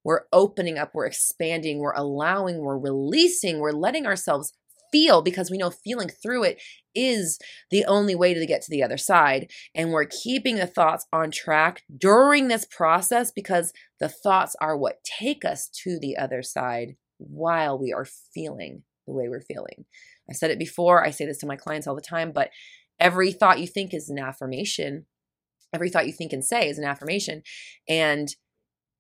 we're 0.03 0.25
opening 0.31 0.77
up, 0.77 0.91
we're 0.93 1.07
expanding, 1.07 1.79
we're 1.79 1.91
allowing, 1.93 2.59
we're 2.59 2.77
releasing, 2.77 3.59
we're 3.59 3.71
letting 3.71 4.05
ourselves 4.05 4.53
feel 4.91 5.23
because 5.23 5.49
we 5.49 5.57
know 5.57 5.71
feeling 5.71 6.09
through 6.09 6.43
it 6.43 6.61
is 6.95 7.39
the 7.71 7.85
only 7.85 8.15
way 8.15 8.33
to 8.33 8.45
get 8.45 8.61
to 8.63 8.71
the 8.71 8.83
other 8.83 8.97
side. 8.97 9.51
And 9.73 9.91
we're 9.91 10.05
keeping 10.05 10.55
the 10.55 10.67
thoughts 10.67 11.05
on 11.11 11.31
track 11.31 11.83
during 11.95 12.47
this 12.47 12.65
process 12.65 13.31
because 13.31 13.73
the 13.99 14.09
thoughts 14.09 14.55
are 14.61 14.77
what 14.77 15.03
take 15.03 15.45
us 15.45 15.69
to 15.83 15.99
the 15.99 16.17
other 16.17 16.41
side 16.41 16.95
while 17.17 17.77
we 17.77 17.93
are 17.93 18.05
feeling 18.33 18.83
the 19.05 19.13
way 19.13 19.29
we're 19.29 19.41
feeling. 19.41 19.85
I 20.29 20.33
said 20.33 20.51
it 20.51 20.59
before, 20.59 21.05
I 21.05 21.11
say 21.11 21.25
this 21.25 21.37
to 21.39 21.45
my 21.45 21.55
clients 21.55 21.87
all 21.87 21.95
the 21.95 22.01
time, 22.01 22.31
but 22.31 22.49
every 22.99 23.31
thought 23.31 23.59
you 23.59 23.67
think 23.67 23.93
is 23.93 24.09
an 24.09 24.17
affirmation. 24.17 25.05
Every 25.73 25.89
thought 25.89 26.07
you 26.07 26.13
think 26.13 26.33
and 26.33 26.43
say 26.43 26.69
is 26.69 26.79
an 26.79 26.85
affirmation. 26.85 27.43
And 27.87 28.29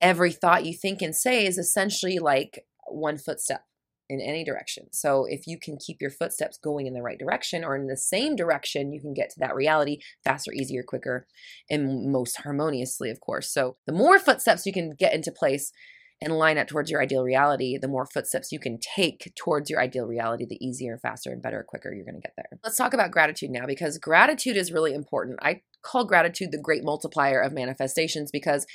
every 0.01 0.31
thought 0.31 0.65
you 0.65 0.73
think 0.73 1.01
and 1.01 1.15
say 1.15 1.45
is 1.45 1.57
essentially 1.57 2.19
like 2.19 2.65
one 2.87 3.17
footstep 3.17 3.63
in 4.09 4.21
any 4.21 4.43
direction. 4.43 4.87
So 4.91 5.25
if 5.25 5.47
you 5.47 5.57
can 5.59 5.77
keep 5.77 5.97
your 5.99 6.11
footsteps 6.11 6.57
going 6.57 6.85
in 6.85 6.93
the 6.93 7.01
right 7.01 7.17
direction 7.17 7.63
or 7.63 7.75
in 7.75 7.87
the 7.87 7.97
same 7.97 8.35
direction, 8.35 8.93
you 8.93 9.01
can 9.01 9.13
get 9.13 9.29
to 9.31 9.39
that 9.39 9.55
reality 9.55 9.99
faster, 10.23 10.51
easier, 10.51 10.83
quicker, 10.87 11.27
and 11.69 12.11
most 12.11 12.37
harmoniously, 12.37 13.09
of 13.09 13.19
course. 13.19 13.51
So 13.51 13.77
the 13.87 13.93
more 13.93 14.19
footsteps 14.19 14.65
you 14.65 14.73
can 14.73 14.91
get 14.91 15.13
into 15.13 15.31
place 15.31 15.71
and 16.21 16.37
line 16.37 16.57
up 16.57 16.67
towards 16.67 16.89
your 16.89 17.01
ideal 17.01 17.23
reality, 17.23 17.77
the 17.77 17.87
more 17.87 18.05
footsteps 18.05 18.51
you 18.51 18.59
can 18.59 18.79
take 18.79 19.33
towards 19.35 19.69
your 19.69 19.81
ideal 19.81 20.05
reality, 20.05 20.45
the 20.47 20.63
easier, 20.65 20.97
faster, 20.97 21.31
and 21.31 21.41
better, 21.41 21.65
quicker 21.67 21.93
you're 21.93 22.05
going 22.05 22.15
to 22.15 22.21
get 22.21 22.33
there. 22.37 22.59
Let's 22.63 22.77
talk 22.77 22.93
about 22.93 23.11
gratitude 23.11 23.49
now 23.49 23.65
because 23.65 23.97
gratitude 23.97 24.55
is 24.55 24.71
really 24.71 24.93
important. 24.93 25.39
I 25.41 25.61
call 25.81 26.05
gratitude 26.05 26.51
the 26.51 26.61
great 26.61 26.83
multiplier 26.83 27.41
of 27.41 27.53
manifestations 27.53 28.31
because 28.31 28.65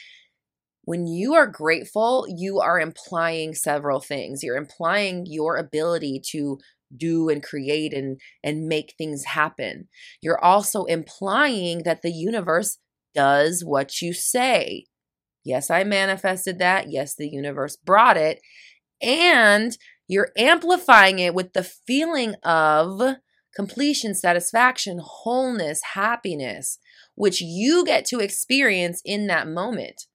when 0.84 1.06
you 1.06 1.34
are 1.34 1.46
grateful, 1.46 2.26
you 2.28 2.60
are 2.60 2.80
implying 2.80 3.54
several 3.54 4.00
things. 4.00 4.42
You're 4.42 4.56
implying 4.56 5.26
your 5.26 5.56
ability 5.56 6.22
to 6.30 6.58
do 6.96 7.28
and 7.28 7.42
create 7.42 7.92
and 7.92 8.20
and 8.42 8.66
make 8.66 8.94
things 8.99 9.25
happen. 9.25 9.88
You're 10.20 10.42
also 10.42 10.84
implying 10.84 11.84
that 11.84 12.02
the 12.02 12.10
universe 12.10 12.78
does 13.14 13.62
what 13.64 14.00
you 14.02 14.12
say. 14.12 14.87
Yes, 15.44 15.70
I 15.70 15.84
manifested 15.84 16.58
that. 16.58 16.90
Yes, 16.90 17.14
the 17.14 17.28
universe 17.28 17.76
brought 17.76 18.16
it. 18.16 18.40
And 19.02 19.76
you're 20.08 20.32
amplifying 20.37 21.18
it 21.18 21.34
with 21.34 21.52
the 21.52 21.62
feeling 21.62 22.34
of 22.42 23.16
completion, 23.54 24.14
satisfaction, 24.14 25.00
wholeness, 25.02 25.80
happiness, 25.94 26.78
which 27.14 27.40
you 27.40 27.84
get 27.84 28.04
to 28.06 28.18
experience 28.18 29.00
in 29.04 29.26
that 29.28 29.49
moment. 29.49 30.06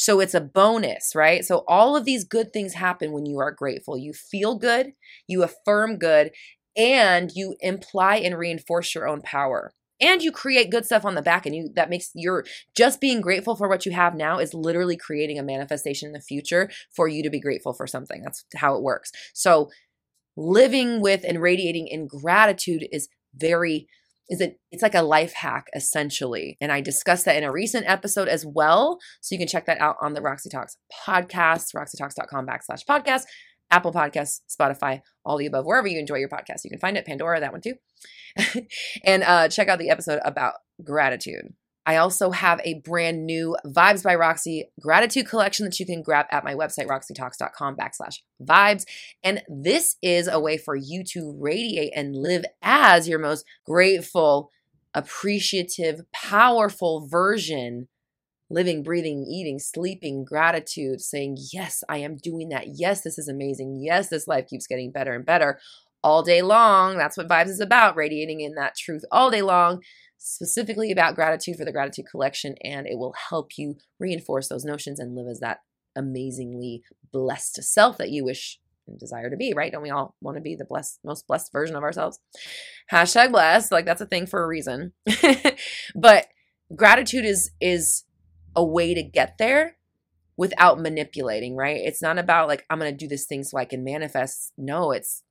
So 0.00 0.20
it's 0.20 0.34
a 0.34 0.40
bonus, 0.40 1.12
right? 1.16 1.44
So 1.44 1.64
all 1.66 1.96
of 1.96 2.04
these 2.04 2.22
good 2.22 2.52
things 2.52 2.74
happen 2.74 3.10
when 3.10 3.26
you 3.26 3.40
are 3.40 3.50
grateful. 3.50 3.98
You 3.98 4.12
feel 4.12 4.56
good, 4.56 4.92
you 5.26 5.42
affirm 5.42 5.98
good, 5.98 6.30
and 6.76 7.32
you 7.34 7.56
imply 7.58 8.16
and 8.18 8.38
reinforce 8.38 8.94
your 8.94 9.08
own 9.08 9.22
power. 9.22 9.72
And 10.00 10.22
you 10.22 10.30
create 10.30 10.70
good 10.70 10.86
stuff 10.86 11.04
on 11.04 11.16
the 11.16 11.22
back 11.22 11.46
and 11.46 11.56
you 11.56 11.70
that 11.74 11.90
makes 11.90 12.12
your 12.14 12.44
just 12.76 13.00
being 13.00 13.20
grateful 13.20 13.56
for 13.56 13.68
what 13.68 13.84
you 13.84 13.90
have 13.90 14.14
now 14.14 14.38
is 14.38 14.54
literally 14.54 14.96
creating 14.96 15.36
a 15.36 15.42
manifestation 15.42 16.06
in 16.06 16.12
the 16.12 16.20
future 16.20 16.70
for 16.94 17.08
you 17.08 17.24
to 17.24 17.30
be 17.30 17.40
grateful 17.40 17.72
for 17.72 17.88
something. 17.88 18.22
That's 18.22 18.44
how 18.54 18.76
it 18.76 18.82
works. 18.84 19.10
So 19.34 19.68
living 20.36 21.00
with 21.00 21.24
and 21.26 21.42
radiating 21.42 21.88
in 21.88 22.06
gratitude 22.06 22.86
is 22.92 23.08
very 23.34 23.88
is 24.28 24.40
it 24.40 24.58
it's 24.70 24.82
like 24.82 24.94
a 24.94 25.02
life 25.02 25.32
hack 25.32 25.68
essentially 25.74 26.56
and 26.60 26.72
i 26.72 26.80
discussed 26.80 27.24
that 27.24 27.36
in 27.36 27.44
a 27.44 27.52
recent 27.52 27.88
episode 27.88 28.28
as 28.28 28.44
well 28.46 28.98
so 29.20 29.34
you 29.34 29.38
can 29.38 29.48
check 29.48 29.66
that 29.66 29.80
out 29.80 29.96
on 30.00 30.14
the 30.14 30.22
roxy 30.22 30.48
talks 30.48 30.76
podcast 31.06 31.74
roxytalks.com 31.74 32.46
backslash 32.46 32.84
podcast 32.88 33.22
apple 33.70 33.92
podcasts 33.92 34.40
spotify 34.48 35.00
all 35.28 35.36
the 35.36 35.46
above 35.46 35.66
wherever 35.66 35.86
you 35.86 35.98
enjoy 35.98 36.16
your 36.16 36.28
podcast. 36.28 36.64
You 36.64 36.70
can 36.70 36.80
find 36.80 36.96
it 36.96 37.06
pandora 37.06 37.38
that 37.38 37.52
one 37.52 37.60
too. 37.60 37.74
And 39.04 39.22
uh, 39.22 39.48
check 39.48 39.68
out 39.68 39.78
the 39.78 39.90
episode 39.90 40.20
about 40.24 40.54
gratitude 40.82 41.52
I 41.88 41.96
also 41.96 42.32
have 42.32 42.60
a 42.64 42.80
brand 42.80 43.24
new 43.24 43.56
Vibes 43.64 44.02
by 44.04 44.14
Roxy 44.14 44.70
gratitude 44.78 45.26
collection 45.26 45.64
that 45.64 45.80
you 45.80 45.86
can 45.86 46.02
grab 46.02 46.26
at 46.30 46.44
my 46.44 46.54
website, 46.54 46.86
roxytalks.com 46.86 47.76
backslash 47.76 48.18
vibes. 48.42 48.84
And 49.24 49.42
this 49.48 49.96
is 50.02 50.28
a 50.28 50.38
way 50.38 50.58
for 50.58 50.76
you 50.76 51.02
to 51.12 51.34
radiate 51.40 51.94
and 51.96 52.14
live 52.14 52.44
as 52.60 53.08
your 53.08 53.18
most 53.18 53.46
grateful, 53.64 54.50
appreciative, 54.92 56.02
powerful 56.12 57.08
version 57.08 57.88
living, 58.50 58.82
breathing, 58.82 59.24
eating, 59.26 59.58
sleeping, 59.58 60.26
gratitude, 60.26 61.00
saying, 61.00 61.38
Yes, 61.54 61.82
I 61.88 61.98
am 61.98 62.16
doing 62.16 62.50
that. 62.50 62.66
Yes, 62.74 63.00
this 63.00 63.16
is 63.16 63.28
amazing. 63.28 63.80
Yes, 63.82 64.10
this 64.10 64.28
life 64.28 64.46
keeps 64.46 64.66
getting 64.66 64.92
better 64.92 65.14
and 65.14 65.24
better 65.24 65.58
all 66.04 66.22
day 66.22 66.42
long. 66.42 66.98
That's 66.98 67.16
what 67.16 67.28
Vibes 67.28 67.48
is 67.48 67.60
about, 67.60 67.96
radiating 67.96 68.42
in 68.42 68.56
that 68.56 68.76
truth 68.76 69.04
all 69.10 69.30
day 69.30 69.42
long 69.42 69.80
specifically 70.18 70.90
about 70.90 71.14
gratitude 71.14 71.56
for 71.56 71.64
the 71.64 71.72
Gratitude 71.72 72.06
Collection, 72.10 72.54
and 72.62 72.86
it 72.86 72.98
will 72.98 73.14
help 73.30 73.52
you 73.56 73.76
reinforce 73.98 74.48
those 74.48 74.64
notions 74.64 74.98
and 74.98 75.14
live 75.14 75.28
as 75.28 75.40
that 75.40 75.60
amazingly 75.96 76.82
blessed 77.12 77.62
self 77.62 77.98
that 77.98 78.10
you 78.10 78.24
wish 78.24 78.60
and 78.86 78.98
desire 78.98 79.30
to 79.30 79.36
be, 79.36 79.52
right? 79.54 79.70
Don't 79.72 79.82
we 79.82 79.90
all 79.90 80.14
want 80.20 80.36
to 80.36 80.40
be 80.42 80.56
the 80.56 80.64
blessed, 80.64 81.00
most 81.04 81.26
blessed 81.26 81.52
version 81.52 81.76
of 81.76 81.82
ourselves? 81.82 82.18
Hashtag 82.92 83.30
blessed, 83.30 83.72
like 83.72 83.84
that's 83.84 84.00
a 84.00 84.06
thing 84.06 84.26
for 84.26 84.42
a 84.42 84.46
reason. 84.46 84.92
but 85.94 86.26
gratitude 86.74 87.24
is 87.24 87.50
is 87.60 88.04
a 88.56 88.64
way 88.64 88.94
to 88.94 89.02
get 89.02 89.36
there 89.38 89.76
without 90.36 90.80
manipulating, 90.80 91.56
right? 91.56 91.80
It's 91.84 92.02
not 92.02 92.18
about 92.18 92.48
like 92.48 92.64
I'm 92.70 92.78
going 92.78 92.90
to 92.90 92.96
do 92.96 93.08
this 93.08 93.26
thing 93.26 93.44
so 93.44 93.58
I 93.58 93.64
can 93.64 93.84
manifest. 93.84 94.52
No, 94.56 94.90
it's 94.92 95.22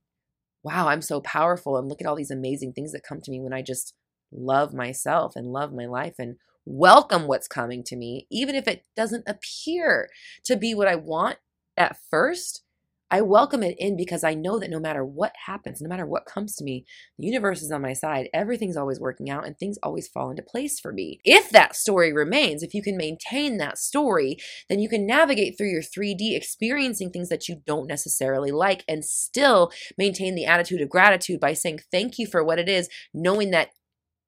wow, 0.63 0.87
I'm 0.87 1.01
so 1.01 1.21
powerful 1.21 1.77
and 1.77 1.87
look 1.87 2.01
at 2.01 2.07
all 2.07 2.15
these 2.15 2.31
amazing 2.31 2.73
things 2.73 2.91
that 2.91 3.03
come 3.07 3.21
to 3.21 3.31
me 3.31 3.39
when 3.39 3.53
I 3.53 3.61
just 3.61 3.93
love 4.31 4.73
myself 4.73 5.35
and 5.35 5.47
love 5.47 5.73
my 5.73 5.85
life 5.85 6.15
and 6.19 6.37
welcome 6.65 7.27
what's 7.27 7.47
coming 7.47 7.83
to 7.85 7.95
me, 7.95 8.27
even 8.29 8.55
if 8.55 8.67
it 8.67 8.83
doesn't 8.95 9.27
appear 9.27 10.09
to 10.43 10.55
be 10.55 10.73
what 10.73 10.87
I 10.87 10.95
want 10.95 11.37
at 11.77 11.97
first. 12.09 12.63
I 13.09 13.21
welcome 13.21 13.63
it 13.63 13.77
in 13.79 13.95
because 13.95 14.25
I 14.25 14.33
know 14.33 14.59
that 14.59 14.69
no 14.69 14.81
matter 14.81 15.05
what 15.05 15.33
happens, 15.45 15.81
no 15.81 15.87
matter 15.87 16.05
what 16.05 16.25
comes 16.25 16.57
to 16.57 16.63
me, 16.65 16.85
the 17.17 17.25
universe 17.25 17.61
is 17.61 17.71
on 17.71 17.81
my 17.81 17.93
side. 17.93 18.27
Everything's 18.33 18.75
always 18.75 18.99
working 18.99 19.29
out 19.29 19.47
and 19.47 19.57
things 19.57 19.77
always 19.81 20.09
fall 20.09 20.29
into 20.29 20.43
place 20.43 20.77
for 20.77 20.91
me. 20.91 21.21
If 21.23 21.49
that 21.51 21.77
story 21.77 22.11
remains, 22.11 22.63
if 22.63 22.73
you 22.73 22.83
can 22.83 22.97
maintain 22.97 23.59
that 23.59 23.77
story, 23.77 24.37
then 24.67 24.79
you 24.79 24.89
can 24.89 25.07
navigate 25.07 25.57
through 25.57 25.69
your 25.69 25.81
3D 25.81 26.35
experiencing 26.35 27.11
things 27.11 27.29
that 27.29 27.47
you 27.47 27.61
don't 27.65 27.87
necessarily 27.87 28.51
like 28.51 28.83
and 28.89 29.05
still 29.05 29.71
maintain 29.97 30.35
the 30.35 30.45
attitude 30.45 30.81
of 30.81 30.89
gratitude 30.89 31.39
by 31.39 31.53
saying 31.53 31.79
thank 31.89 32.19
you 32.19 32.27
for 32.27 32.43
what 32.43 32.59
it 32.59 32.67
is, 32.67 32.89
knowing 33.13 33.51
that 33.51 33.69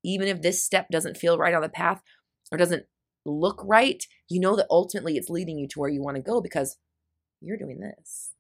even 0.03 0.27
if 0.27 0.41
this 0.41 0.63
step 0.63 0.88
doesn't 0.91 1.18
feel 1.18 1.38
right 1.38 1.53
on 1.53 1.62
the 1.62 1.70
path 1.70 2.01
or 2.51 2.58
doesn't 2.58 2.86
look 3.25 3.62
right, 3.65 4.03
you 4.29 4.39
know 4.39 4.56
that 4.56 4.68
ultimately 4.70 5.18
it's 5.18 5.29
leading 5.29 5.58
you 5.58 5.68
to 5.68 5.79
where 5.79 5.89
you 5.89 6.01
want 6.01 6.15
to 6.15 6.24
go 6.24 6.41
because 6.41 6.77
you're 7.41 7.58
doing 7.58 7.79
this. 7.79 8.32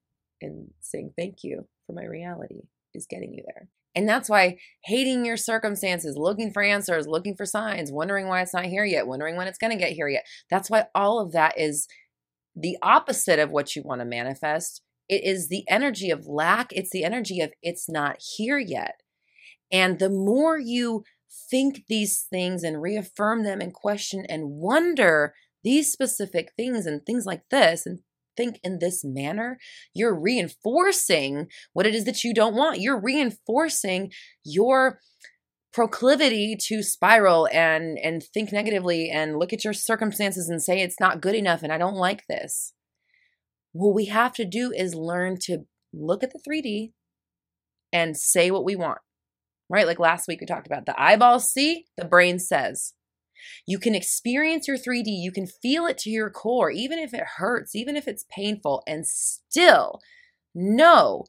And 0.41 0.69
saying 0.79 1.13
thank 1.17 1.43
you 1.43 1.67
for 1.85 1.93
my 1.93 2.05
reality 2.05 2.61
is 2.93 3.05
getting 3.05 3.33
you 3.33 3.43
there. 3.45 3.67
And 3.95 4.07
that's 4.07 4.29
why 4.29 4.57
hating 4.85 5.25
your 5.25 5.35
circumstances, 5.35 6.15
looking 6.15 6.51
for 6.51 6.63
answers, 6.63 7.07
looking 7.07 7.35
for 7.35 7.45
signs, 7.45 7.91
wondering 7.91 8.27
why 8.27 8.41
it's 8.41 8.53
not 8.53 8.65
here 8.65 8.85
yet, 8.85 9.07
wondering 9.07 9.35
when 9.35 9.47
it's 9.47 9.57
going 9.57 9.71
to 9.71 9.83
get 9.83 9.93
here 9.93 10.07
yet. 10.07 10.25
That's 10.49 10.69
why 10.69 10.85
all 10.93 11.19
of 11.19 11.31
that 11.33 11.59
is 11.59 11.87
the 12.55 12.77
opposite 12.81 13.39
of 13.39 13.49
what 13.49 13.75
you 13.75 13.83
want 13.83 14.01
to 14.01 14.05
manifest. 14.05 14.81
It 15.07 15.23
is 15.23 15.49
the 15.49 15.65
energy 15.67 16.11
of 16.11 16.27
lack, 16.27 16.71
it's 16.71 16.91
the 16.91 17.03
energy 17.03 17.41
of 17.41 17.51
it's 17.63 17.89
not 17.89 18.17
here 18.37 18.59
yet. 18.59 19.01
And 19.71 19.99
the 19.99 20.09
more 20.09 20.59
you 20.59 21.03
think 21.49 21.83
these 21.87 22.25
things 22.29 22.63
and 22.63 22.81
reaffirm 22.81 23.43
them 23.43 23.61
and 23.61 23.73
question 23.73 24.25
and 24.27 24.49
wonder 24.49 25.33
these 25.63 25.91
specific 25.91 26.51
things 26.55 26.85
and 26.85 27.05
things 27.05 27.25
like 27.25 27.43
this 27.51 27.85
and 27.85 27.99
think 28.37 28.59
in 28.63 28.79
this 28.79 29.03
manner, 29.03 29.57
you're 29.93 30.17
reinforcing 30.17 31.47
what 31.73 31.85
it 31.85 31.93
is 31.93 32.05
that 32.05 32.23
you 32.23 32.33
don't 32.33 32.55
want. 32.55 32.79
You're 32.79 32.99
reinforcing 32.99 34.11
your 34.45 34.99
proclivity 35.71 36.57
to 36.59 36.81
spiral 36.81 37.47
and 37.51 37.99
and 37.99 38.23
think 38.23 38.51
negatively 38.51 39.09
and 39.09 39.37
look 39.37 39.53
at 39.53 39.63
your 39.63 39.73
circumstances 39.73 40.49
and 40.49 40.63
say 40.63 40.81
it's 40.81 40.99
not 40.99 41.21
good 41.21 41.35
enough 41.35 41.61
and 41.61 41.71
I 41.71 41.77
don't 41.77 41.95
like 41.95 42.23
this. 42.27 42.73
What 43.73 43.93
we 43.93 44.05
have 44.05 44.33
to 44.35 44.45
do 44.45 44.71
is 44.71 44.95
learn 44.95 45.37
to 45.41 45.59
look 45.93 46.23
at 46.23 46.31
the 46.31 46.39
3D 46.39 46.93
and 47.93 48.17
say 48.17 48.49
what 48.49 48.63
we 48.63 48.75
want 48.75 48.99
right? 49.69 49.87
Like 49.87 49.99
last 49.99 50.27
week 50.27 50.41
we 50.41 50.47
talked 50.47 50.67
about 50.67 50.85
the 50.85 50.99
eyeballs 50.99 51.51
see, 51.51 51.85
the 51.97 52.05
brain 52.05 52.39
says. 52.39 52.93
You 53.65 53.79
can 53.79 53.95
experience 53.95 54.67
your 54.67 54.77
3D, 54.77 55.05
you 55.05 55.31
can 55.31 55.47
feel 55.47 55.85
it 55.85 55.97
to 55.99 56.09
your 56.09 56.29
core, 56.29 56.71
even 56.71 56.99
if 56.99 57.13
it 57.13 57.23
hurts, 57.37 57.75
even 57.75 57.95
if 57.95 58.07
it's 58.07 58.25
painful, 58.29 58.83
and 58.85 59.05
still 59.07 59.99
know 60.53 61.25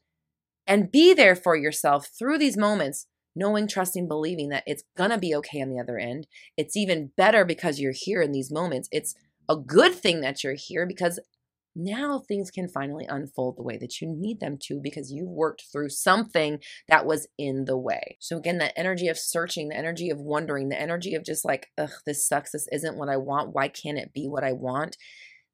and 0.66 0.90
be 0.90 1.14
there 1.14 1.36
for 1.36 1.56
yourself 1.56 2.08
through 2.18 2.38
these 2.38 2.56
moments, 2.56 3.06
knowing, 3.36 3.68
trusting, 3.68 4.08
believing 4.08 4.48
that 4.48 4.64
it's 4.66 4.84
gonna 4.96 5.18
be 5.18 5.34
okay 5.34 5.60
on 5.60 5.68
the 5.68 5.80
other 5.80 5.98
end. 5.98 6.26
It's 6.56 6.76
even 6.76 7.12
better 7.16 7.44
because 7.44 7.78
you're 7.78 7.94
here 7.94 8.22
in 8.22 8.32
these 8.32 8.50
moments. 8.50 8.88
It's 8.90 9.14
a 9.48 9.56
good 9.56 9.94
thing 9.94 10.20
that 10.20 10.42
you're 10.42 10.56
here 10.56 10.86
because 10.86 11.20
now 11.74 12.22
things 12.26 12.50
can 12.50 12.68
finally 12.68 13.06
unfold 13.08 13.56
the 13.56 13.62
way 13.62 13.76
that 13.78 14.00
you 14.00 14.08
need 14.08 14.40
them 14.40 14.58
to 14.62 14.80
because 14.82 15.12
you've 15.12 15.28
worked 15.28 15.64
through 15.72 15.90
something 15.90 16.58
that 16.88 17.06
was 17.06 17.28
in 17.38 17.64
the 17.66 17.78
way. 17.78 18.16
So, 18.20 18.36
again, 18.36 18.58
that 18.58 18.78
energy 18.78 19.08
of 19.08 19.18
searching, 19.18 19.68
the 19.68 19.76
energy 19.76 20.10
of 20.10 20.18
wondering, 20.18 20.68
the 20.68 20.80
energy 20.80 21.14
of 21.14 21.24
just 21.24 21.44
like, 21.44 21.68
ugh, 21.78 21.90
this 22.06 22.26
sucks. 22.26 22.52
This 22.52 22.66
isn't 22.72 22.96
what 22.96 23.08
I 23.08 23.16
want. 23.16 23.54
Why 23.54 23.68
can't 23.68 23.98
it 23.98 24.12
be 24.12 24.26
what 24.26 24.44
I 24.44 24.52
want? 24.52 24.96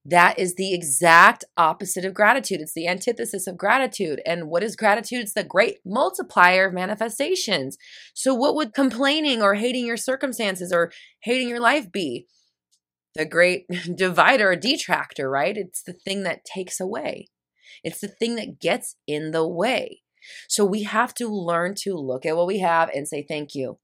That 0.08 0.38
is 0.38 0.54
the 0.54 0.72
exact 0.72 1.44
opposite 1.56 2.04
of 2.04 2.14
gratitude. 2.14 2.60
It's 2.60 2.74
the 2.74 2.86
antithesis 2.86 3.48
of 3.48 3.58
gratitude. 3.58 4.22
And 4.24 4.48
what 4.48 4.62
is 4.62 4.76
gratitude? 4.76 5.20
It's 5.20 5.34
the 5.34 5.42
great 5.42 5.78
multiplier 5.84 6.68
of 6.68 6.74
manifestations. 6.74 7.76
So, 8.14 8.32
what 8.32 8.54
would 8.54 8.72
complaining 8.72 9.42
or 9.42 9.54
hating 9.54 9.84
your 9.84 9.96
circumstances 9.96 10.72
or 10.72 10.92
hating 11.22 11.48
your 11.48 11.58
life 11.58 11.90
be? 11.90 12.28
The 13.16 13.24
great 13.24 13.66
divider 13.96 14.50
or 14.50 14.56
detractor, 14.56 15.30
right? 15.30 15.56
It's 15.56 15.82
the 15.82 15.92
thing 15.92 16.22
that 16.24 16.44
takes 16.44 16.80
away, 16.80 17.28
it's 17.82 18.00
the 18.00 18.08
thing 18.08 18.36
that 18.36 18.60
gets 18.60 18.96
in 19.06 19.30
the 19.32 19.46
way. 19.46 20.02
So, 20.48 20.64
we 20.64 20.82
have 20.82 21.14
to 21.14 21.28
learn 21.28 21.74
to 21.82 21.94
look 21.94 22.26
at 22.26 22.36
what 22.36 22.46
we 22.46 22.58
have 22.58 22.90
and 22.90 23.06
say 23.06 23.24
thank 23.26 23.54
you. 23.54 23.78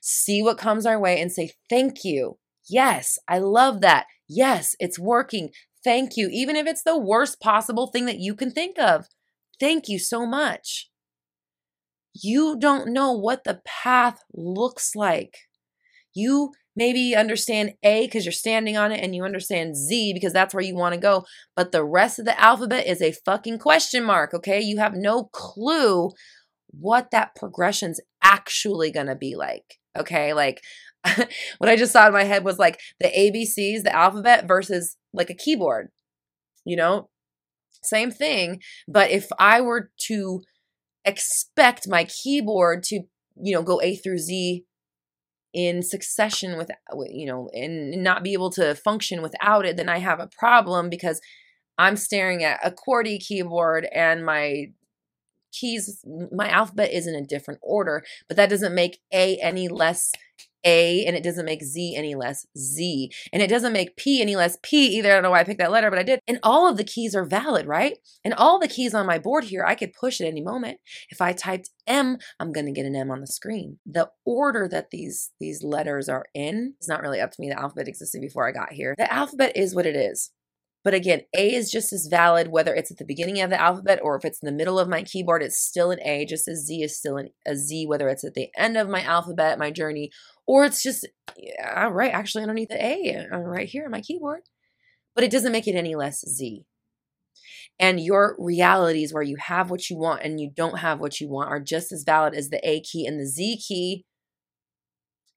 See 0.00 0.42
what 0.42 0.58
comes 0.58 0.86
our 0.86 0.98
way 0.98 1.20
and 1.20 1.30
say 1.30 1.52
thank 1.68 2.04
you. 2.04 2.38
Yes, 2.68 3.18
I 3.28 3.38
love 3.38 3.80
that. 3.82 4.06
Yes, 4.28 4.74
it's 4.80 4.98
working. 4.98 5.50
Thank 5.84 6.16
you. 6.16 6.28
Even 6.32 6.56
if 6.56 6.66
it's 6.66 6.82
the 6.82 6.98
worst 6.98 7.40
possible 7.40 7.88
thing 7.88 8.06
that 8.06 8.18
you 8.18 8.34
can 8.34 8.50
think 8.50 8.78
of. 8.78 9.06
Thank 9.60 9.88
you 9.88 9.98
so 9.98 10.26
much. 10.26 10.90
You 12.14 12.56
don't 12.58 12.92
know 12.92 13.12
what 13.12 13.44
the 13.44 13.60
path 13.64 14.20
looks 14.32 14.94
like. 14.94 15.36
You 16.14 16.52
maybe 16.76 17.14
understand 17.14 17.74
A 17.82 18.06
because 18.06 18.24
you're 18.24 18.32
standing 18.32 18.76
on 18.76 18.92
it 18.92 19.02
and 19.02 19.14
you 19.14 19.24
understand 19.24 19.76
Z 19.76 20.12
because 20.12 20.32
that's 20.32 20.54
where 20.54 20.64
you 20.64 20.74
want 20.74 20.94
to 20.94 21.00
go. 21.00 21.24
But 21.56 21.72
the 21.72 21.84
rest 21.84 22.18
of 22.18 22.24
the 22.24 22.40
alphabet 22.40 22.86
is 22.86 23.00
a 23.00 23.12
fucking 23.24 23.58
question 23.58 24.04
mark, 24.04 24.34
okay? 24.34 24.60
You 24.60 24.78
have 24.78 24.94
no 24.94 25.24
clue 25.32 26.10
what 26.70 27.10
that 27.12 27.34
progression's 27.36 28.00
actually 28.22 28.90
going 28.90 29.06
to 29.06 29.14
be 29.14 29.36
like, 29.36 29.78
okay? 29.96 30.32
Like, 30.32 30.60
what 31.58 31.70
I 31.70 31.76
just 31.76 31.92
saw 31.92 32.06
in 32.06 32.12
my 32.12 32.24
head 32.24 32.44
was 32.44 32.58
like 32.58 32.80
the 32.98 33.08
ABCs, 33.08 33.82
the 33.82 33.94
alphabet 33.94 34.48
versus 34.48 34.96
like 35.12 35.30
a 35.30 35.34
keyboard. 35.34 35.88
You 36.64 36.76
know, 36.76 37.10
same 37.82 38.10
thing. 38.10 38.60
But 38.88 39.10
if 39.10 39.28
I 39.38 39.60
were 39.60 39.90
to 40.06 40.40
expect 41.04 41.86
my 41.88 42.04
keyboard 42.04 42.82
to, 42.84 43.02
you 43.36 43.54
know, 43.54 43.62
go 43.62 43.80
A 43.82 43.96
through 43.96 44.18
Z 44.18 44.64
in 45.54 45.82
succession 45.82 46.58
with, 46.58 46.70
you 47.08 47.26
know, 47.26 47.48
and 47.54 48.02
not 48.02 48.24
be 48.24 48.32
able 48.32 48.50
to 48.50 48.74
function 48.74 49.22
without 49.22 49.64
it, 49.64 49.76
then 49.76 49.88
I 49.88 49.98
have 49.98 50.18
a 50.18 50.26
problem 50.26 50.90
because 50.90 51.20
I'm 51.78 51.96
staring 51.96 52.42
at 52.42 52.60
a 52.62 52.72
QWERTY 52.72 53.20
keyboard 53.20 53.86
and 53.94 54.26
my 54.26 54.72
keys, 55.58 56.04
my 56.32 56.48
alphabet 56.48 56.92
is 56.92 57.06
in 57.06 57.14
a 57.14 57.24
different 57.24 57.60
order, 57.62 58.04
but 58.28 58.36
that 58.36 58.50
doesn't 58.50 58.74
make 58.74 59.00
A 59.12 59.38
any 59.38 59.68
less 59.68 60.12
a 60.64 61.04
and 61.04 61.14
it 61.14 61.22
doesn't 61.22 61.44
make 61.44 61.62
Z 61.62 61.94
any 61.96 62.14
less 62.14 62.46
Z. 62.56 63.10
And 63.32 63.42
it 63.42 63.48
doesn't 63.48 63.72
make 63.72 63.96
P 63.96 64.20
any 64.20 64.36
less 64.36 64.58
P 64.62 64.86
either. 64.98 65.10
I 65.10 65.14
don't 65.14 65.22
know 65.22 65.30
why 65.30 65.40
I 65.40 65.44
picked 65.44 65.58
that 65.58 65.70
letter, 65.70 65.90
but 65.90 65.98
I 65.98 66.02
did. 66.02 66.20
And 66.26 66.38
all 66.42 66.68
of 66.68 66.76
the 66.76 66.84
keys 66.84 67.14
are 67.14 67.24
valid, 67.24 67.66
right? 67.66 67.98
And 68.24 68.34
all 68.34 68.58
the 68.58 68.68
keys 68.68 68.94
on 68.94 69.06
my 69.06 69.18
board 69.18 69.44
here, 69.44 69.64
I 69.64 69.74
could 69.74 69.92
push 69.92 70.20
at 70.20 70.26
any 70.26 70.42
moment. 70.42 70.78
If 71.10 71.20
I 71.20 71.32
typed 71.32 71.70
M, 71.86 72.18
I'm 72.40 72.52
going 72.52 72.66
to 72.66 72.72
get 72.72 72.86
an 72.86 72.96
M 72.96 73.10
on 73.10 73.20
the 73.20 73.26
screen. 73.26 73.78
The 73.84 74.10
order 74.24 74.68
that 74.68 74.90
these 74.90 75.30
these 75.38 75.62
letters 75.62 76.08
are 76.08 76.24
in 76.34 76.74
is 76.80 76.88
not 76.88 77.02
really 77.02 77.20
up 77.20 77.32
to 77.32 77.40
me. 77.40 77.50
The 77.50 77.60
alphabet 77.60 77.88
existed 77.88 78.20
before 78.20 78.48
I 78.48 78.52
got 78.52 78.72
here. 78.72 78.94
The 78.96 79.12
alphabet 79.12 79.52
is 79.56 79.74
what 79.74 79.86
it 79.86 79.96
is. 79.96 80.30
But 80.84 80.92
again, 80.92 81.22
A 81.34 81.54
is 81.54 81.70
just 81.70 81.94
as 81.94 82.08
valid 82.10 82.48
whether 82.48 82.74
it's 82.74 82.90
at 82.90 82.98
the 82.98 83.06
beginning 83.06 83.40
of 83.40 83.48
the 83.48 83.60
alphabet 83.60 84.00
or 84.02 84.16
if 84.16 84.24
it's 84.24 84.40
in 84.42 84.46
the 84.46 84.52
middle 84.52 84.78
of 84.78 84.86
my 84.86 85.02
keyboard, 85.02 85.42
it's 85.42 85.58
still 85.58 85.90
an 85.90 85.98
A, 86.04 86.26
just 86.26 86.46
as 86.46 86.66
Z 86.66 86.82
is 86.82 86.96
still 86.96 87.16
an, 87.16 87.30
a 87.46 87.56
Z, 87.56 87.86
whether 87.86 88.08
it's 88.10 88.22
at 88.22 88.34
the 88.34 88.50
end 88.56 88.76
of 88.76 88.90
my 88.90 89.02
alphabet, 89.02 89.58
my 89.58 89.70
journey, 89.70 90.10
or 90.46 90.66
it's 90.66 90.82
just 90.82 91.08
yeah, 91.38 91.88
right 91.90 92.12
actually 92.12 92.42
underneath 92.42 92.68
the 92.68 92.84
A 92.84 93.26
uh, 93.32 93.38
right 93.38 93.68
here 93.68 93.86
on 93.86 93.92
my 93.92 94.02
keyboard. 94.02 94.42
But 95.14 95.24
it 95.24 95.30
doesn't 95.30 95.52
make 95.52 95.66
it 95.66 95.74
any 95.74 95.94
less 95.94 96.22
Z. 96.28 96.64
And 97.78 97.98
your 97.98 98.36
realities 98.38 99.12
where 99.12 99.22
you 99.22 99.36
have 99.40 99.70
what 99.70 99.88
you 99.88 99.96
want 99.96 100.22
and 100.22 100.38
you 100.38 100.50
don't 100.54 100.80
have 100.80 101.00
what 101.00 101.18
you 101.18 101.30
want 101.30 101.48
are 101.48 101.60
just 101.60 101.92
as 101.92 102.04
valid 102.04 102.34
as 102.34 102.50
the 102.50 102.60
A 102.68 102.82
key 102.82 103.06
and 103.06 103.18
the 103.18 103.26
Z 103.26 103.62
key. 103.66 104.04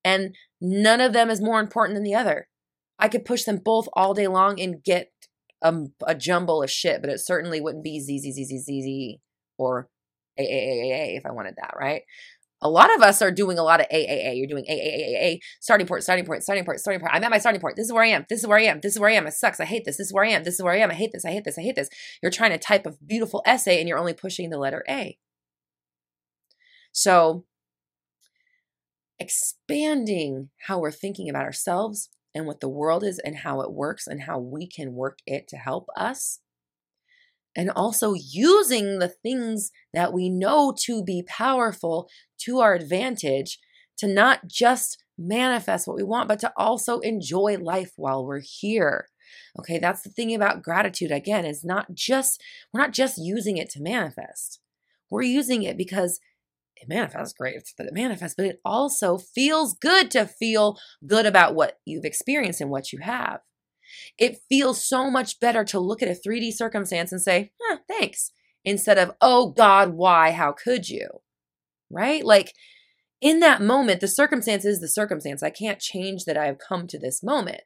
And 0.03 0.35
none 0.59 0.99
of 0.99 1.13
them 1.13 1.29
is 1.29 1.41
more 1.41 1.59
important 1.59 1.95
than 1.95 2.03
the 2.03 2.15
other. 2.15 2.47
I 2.99 3.07
could 3.07 3.25
push 3.25 3.43
them 3.43 3.61
both 3.63 3.87
all 3.93 4.13
day 4.13 4.27
long 4.27 4.59
and 4.59 4.83
get 4.83 5.11
a, 5.61 5.73
a 6.05 6.15
jumble 6.15 6.63
of 6.63 6.71
shit, 6.71 7.01
but 7.01 7.09
it 7.09 7.19
certainly 7.19 7.61
wouldn't 7.61 7.83
be 7.83 7.99
Z, 7.99 8.19
Z, 8.19 8.31
Z, 8.31 8.45
Z, 8.45 8.59
Z, 8.59 8.81
Z, 8.81 9.19
or 9.57 9.89
A, 10.37 10.41
A, 10.41 10.45
A, 10.45 10.91
A, 10.91 10.93
A 10.93 11.15
if 11.17 11.25
I 11.25 11.31
wanted 11.31 11.55
that, 11.57 11.73
right? 11.79 12.03
A 12.61 12.69
lot 12.69 12.93
of 12.95 13.03
us 13.03 13.21
are 13.21 13.31
doing 13.31 13.59
a 13.59 13.63
lot 13.63 13.81
of 13.81 13.87
AAA. 13.89 14.35
You're 14.35 14.47
doing 14.47 14.65
AAA, 14.65 15.39
starting 15.59 15.85
point, 15.85 16.03
starting 16.03 16.25
point, 16.25 16.41
starting 16.41 16.65
point, 16.65 16.79
starting 16.79 16.99
point. 16.99 17.13
I'm 17.13 17.23
at 17.23 17.29
my 17.29 17.37
starting 17.37 17.61
point. 17.61 17.75
This 17.75 17.85
is 17.85 17.93
where 17.93 18.03
I 18.03 18.07
am. 18.07 18.25
This 18.29 18.39
is 18.39 18.47
where 18.47 18.57
I 18.57 18.63
am. 18.63 18.79
This 18.81 18.93
is 18.93 18.99
where 18.99 19.09
I 19.11 19.13
am. 19.13 19.27
It 19.27 19.33
sucks. 19.33 19.59
I 19.59 19.65
hate 19.65 19.85
this. 19.85 19.97
This 19.97 20.07
is 20.07 20.13
where 20.13 20.25
I 20.25 20.29
am. 20.29 20.43
This 20.43 20.55
is 20.55 20.63
where 20.63 20.73
I 20.73 20.79
am. 20.79 20.89
I 20.89 20.95
hate 20.95 21.11
this. 21.13 21.23
I 21.23 21.31
hate 21.31 21.43
this. 21.43 21.59
I 21.59 21.61
hate 21.61 21.75
this. 21.75 21.89
You're 22.21 22.31
trying 22.31 22.51
to 22.51 22.57
type 22.57 22.87
a 22.87 22.93
beautiful 23.05 23.43
essay 23.45 23.79
and 23.79 23.87
you're 23.87 23.99
only 23.99 24.13
pushing 24.13 24.49
the 24.49 24.57
letter 24.57 24.83
A. 24.89 25.19
So, 26.91 27.45
expanding 29.19 30.49
how 30.65 30.79
we're 30.79 30.91
thinking 30.91 31.29
about 31.29 31.45
ourselves 31.45 32.09
and 32.37 32.45
what 32.45 32.61
the 32.61 32.69
world 32.69 33.03
is 33.03 33.19
and 33.19 33.37
how 33.37 33.59
it 33.61 33.73
works 33.73 34.07
and 34.07 34.21
how 34.21 34.39
we 34.39 34.67
can 34.67 34.93
work 34.93 35.19
it 35.25 35.47
to 35.49 35.57
help 35.57 35.87
us 35.97 36.39
and 37.57 37.71
also 37.71 38.13
using 38.13 38.99
the 38.99 39.09
things 39.09 39.71
that 39.91 40.13
we 40.13 40.29
know 40.29 40.73
to 40.85 41.03
be 41.03 41.23
powerful 41.27 42.07
to 42.37 42.59
our 42.59 42.75
advantage 42.75 43.59
to 43.97 44.07
not 44.07 44.47
just 44.47 45.03
manifest 45.17 45.87
what 45.87 45.97
we 45.97 46.03
want, 46.03 46.27
but 46.27 46.39
to 46.39 46.53
also 46.55 46.99
enjoy 46.99 47.57
life 47.59 47.93
while 47.95 48.23
we're 48.23 48.43
here. 48.43 49.07
Okay, 49.59 49.79
that's 49.79 50.03
the 50.03 50.11
thing 50.11 50.35
about 50.35 50.61
gratitude 50.61 51.11
again, 51.11 51.45
is 51.45 51.65
not 51.65 51.95
just, 51.95 52.39
we're 52.71 52.79
not 52.79 52.93
just 52.93 53.17
using 53.17 53.57
it 53.57 53.71
to 53.71 53.81
manifest. 53.81 54.59
We're 55.09 55.23
using 55.23 55.63
it 55.63 55.77
because 55.77 56.19
it 56.81 56.87
manifests 56.87 57.33
great 57.33 57.55
that 57.77 57.87
it 57.87 57.93
manifests, 57.93 58.35
but 58.35 58.45
it 58.45 58.59
also 58.63 59.17
feels 59.17 59.75
good 59.79 60.11
to 60.11 60.25
feel 60.25 60.77
good 61.05 61.25
about 61.25 61.55
what 61.55 61.79
you've 61.85 62.05
experienced 62.05 62.61
and 62.61 62.69
what 62.69 62.91
you 62.91 62.99
have. 63.01 63.39
It 64.17 64.39
feels 64.49 64.87
so 64.87 65.09
much 65.09 65.39
better 65.39 65.63
to 65.65 65.79
look 65.79 66.01
at 66.01 66.09
a 66.09 66.19
3D 66.27 66.53
circumstance 66.53 67.11
and 67.11 67.21
say, 67.21 67.51
huh, 67.61 67.77
thanks, 67.87 68.31
instead 68.65 68.97
of, 68.97 69.11
oh 69.21 69.51
God, 69.51 69.93
why? 69.93 70.31
How 70.31 70.51
could 70.51 70.89
you? 70.89 71.07
Right? 71.89 72.23
Like 72.23 72.53
in 73.21 73.39
that 73.39 73.61
moment, 73.61 74.01
the 74.01 74.07
circumstance 74.07 74.65
is 74.65 74.79
the 74.79 74.87
circumstance. 74.87 75.41
I 75.41 75.49
can't 75.49 75.79
change 75.79 76.25
that 76.25 76.37
I 76.37 76.45
have 76.45 76.57
come 76.59 76.87
to 76.87 76.99
this 76.99 77.23
moment, 77.23 77.61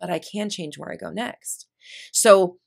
but 0.00 0.10
I 0.10 0.20
can 0.20 0.48
change 0.48 0.78
where 0.78 0.92
I 0.92 0.96
go 0.96 1.10
next. 1.10 1.66
So 2.12 2.58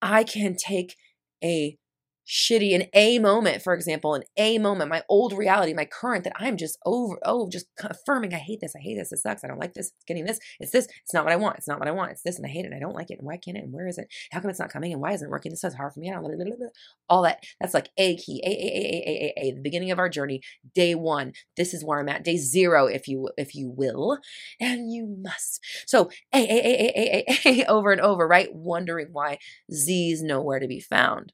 I 0.00 0.22
can 0.22 0.54
take 0.56 0.96
a 1.42 1.78
shitty 2.26 2.74
an 2.74 2.84
a 2.94 3.18
moment 3.18 3.62
for 3.62 3.74
example 3.74 4.14
an 4.14 4.22
a 4.36 4.58
moment 4.58 4.90
my 4.90 5.02
old 5.08 5.32
reality 5.32 5.74
my 5.74 5.84
current 5.84 6.24
that 6.24 6.32
i'm 6.36 6.56
just 6.56 6.78
over 6.86 7.18
oh 7.24 7.48
just 7.50 7.66
affirming 7.82 8.32
i 8.32 8.38
hate 8.38 8.60
this 8.60 8.74
i 8.74 8.80
hate 8.80 8.96
this 8.96 9.12
it 9.12 9.18
sucks 9.18 9.44
i 9.44 9.48
don't 9.48 9.60
like 9.60 9.74
this 9.74 9.88
it's 9.88 10.04
getting 10.06 10.24
this 10.24 10.38
it's 10.58 10.72
this 10.72 10.88
it's 11.02 11.12
not 11.12 11.24
what 11.24 11.32
i 11.32 11.36
want 11.36 11.56
it's 11.56 11.68
not 11.68 11.78
what 11.78 11.88
i 11.88 11.92
want 11.92 12.10
it's 12.10 12.22
this 12.22 12.36
and 12.36 12.46
i 12.46 12.48
hate 12.48 12.64
it 12.64 12.66
and 12.66 12.74
i 12.74 12.78
don't 12.78 12.94
like 12.94 13.10
it 13.10 13.18
and 13.18 13.26
why 13.26 13.36
can't 13.36 13.56
it 13.56 13.64
and 13.64 13.72
where 13.72 13.86
is 13.86 13.98
it 13.98 14.08
how 14.32 14.40
come 14.40 14.50
it's 14.50 14.58
not 14.58 14.72
coming 14.72 14.92
and 14.92 15.02
why 15.02 15.12
isn't 15.12 15.28
it 15.28 15.30
working 15.30 15.50
this 15.50 15.64
is 15.64 15.74
hard 15.74 15.92
for 15.92 16.00
me 16.00 16.10
I 16.10 16.14
don't, 16.14 16.22
blah, 16.22 16.34
blah, 16.34 16.56
blah, 16.56 16.68
all 17.08 17.22
that 17.22 17.44
that's 17.60 17.74
like 17.74 17.90
a 17.98 18.16
key 18.16 18.42
a 18.44 18.48
a 18.48 18.52
a 18.52 19.02
a 19.06 19.46
a 19.46 19.48
a 19.48 19.54
the 19.54 19.60
beginning 19.60 19.90
of 19.90 19.98
our 19.98 20.08
journey 20.08 20.40
day 20.74 20.94
one 20.94 21.32
this 21.56 21.74
is 21.74 21.84
where 21.84 22.00
i'm 22.00 22.08
at 22.08 22.24
day 22.24 22.36
zero 22.36 22.86
if 22.86 23.06
you 23.06 23.28
if 23.36 23.54
you 23.54 23.68
will 23.68 24.18
and 24.60 24.92
you 24.92 25.06
must 25.22 25.60
so 25.86 26.08
a 26.34 26.38
a 26.38 26.42
a 26.42 26.92
a 26.96 27.24
a 27.24 27.24
a, 27.44 27.62
a 27.62 27.66
over 27.66 27.92
and 27.92 28.00
over 28.00 28.26
right 28.26 28.54
wondering 28.54 29.08
why 29.12 29.38
z's 29.72 30.22
nowhere 30.22 30.58
to 30.58 30.66
be 30.66 30.80
found 30.80 31.32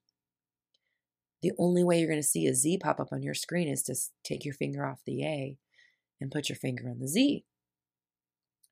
the 1.43 1.53
only 1.59 1.83
way 1.83 1.99
you're 1.99 2.09
going 2.09 2.21
to 2.21 2.27
see 2.27 2.47
a 2.47 2.55
Z 2.55 2.79
pop 2.79 3.01
up 3.01 3.13
on 3.13 3.23
your 3.23 3.35
screen 3.35 3.69
is 3.69 3.83
to 3.85 3.95
take 4.25 4.45
your 4.45 4.55
finger 4.55 4.85
off 4.87 5.01
the 5.07 5.25
A 5.25 5.57
and 6.21 6.31
put 6.31 6.49
your 6.49 6.57
finger 6.57 6.89
on 6.89 6.99
the 6.99 7.09
Z. 7.09 7.45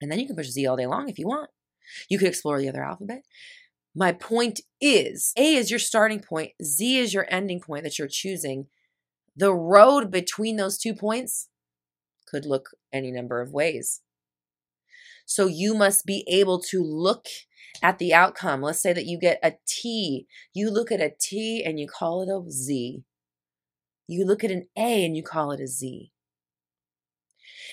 And 0.00 0.12
then 0.12 0.18
you 0.18 0.26
can 0.26 0.36
push 0.36 0.48
Z 0.48 0.66
all 0.66 0.76
day 0.76 0.86
long 0.86 1.08
if 1.08 1.18
you 1.18 1.26
want. 1.26 1.50
You 2.08 2.18
could 2.18 2.28
explore 2.28 2.60
the 2.60 2.68
other 2.68 2.84
alphabet. 2.84 3.22
My 3.94 4.12
point 4.12 4.60
is 4.80 5.32
A 5.36 5.54
is 5.54 5.70
your 5.70 5.80
starting 5.80 6.20
point, 6.20 6.52
Z 6.62 6.98
is 6.98 7.14
your 7.14 7.26
ending 7.30 7.60
point 7.60 7.84
that 7.84 7.98
you're 7.98 8.08
choosing. 8.08 8.66
The 9.34 9.54
road 9.54 10.10
between 10.10 10.56
those 10.56 10.78
two 10.78 10.94
points 10.94 11.48
could 12.26 12.44
look 12.44 12.70
any 12.92 13.10
number 13.10 13.40
of 13.40 13.52
ways. 13.52 14.02
So 15.28 15.46
you 15.46 15.74
must 15.74 16.06
be 16.06 16.24
able 16.26 16.58
to 16.70 16.82
look 16.82 17.26
at 17.82 17.98
the 17.98 18.14
outcome. 18.14 18.62
Let's 18.62 18.80
say 18.80 18.94
that 18.94 19.04
you 19.04 19.20
get 19.20 19.38
a 19.42 19.52
T. 19.68 20.26
You 20.54 20.70
look 20.70 20.90
at 20.90 21.02
a 21.02 21.12
T 21.20 21.62
and 21.64 21.78
you 21.78 21.86
call 21.86 22.22
it 22.22 22.30
a 22.30 22.50
Z. 22.50 23.04
You 24.08 24.24
look 24.24 24.42
at 24.42 24.50
an 24.50 24.68
A 24.76 25.04
and 25.04 25.14
you 25.14 25.22
call 25.22 25.52
it 25.52 25.60
a 25.60 25.66
Z. 25.66 26.12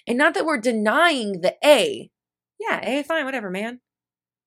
And 0.05 0.17
not 0.17 0.33
that 0.33 0.45
we're 0.45 0.59
denying 0.59 1.39
the 1.39 1.55
A. 1.63 2.11
Yeah, 2.59 2.81
A, 2.83 3.03
fine, 3.03 3.23
whatever, 3.23 3.49
man. 3.49 3.79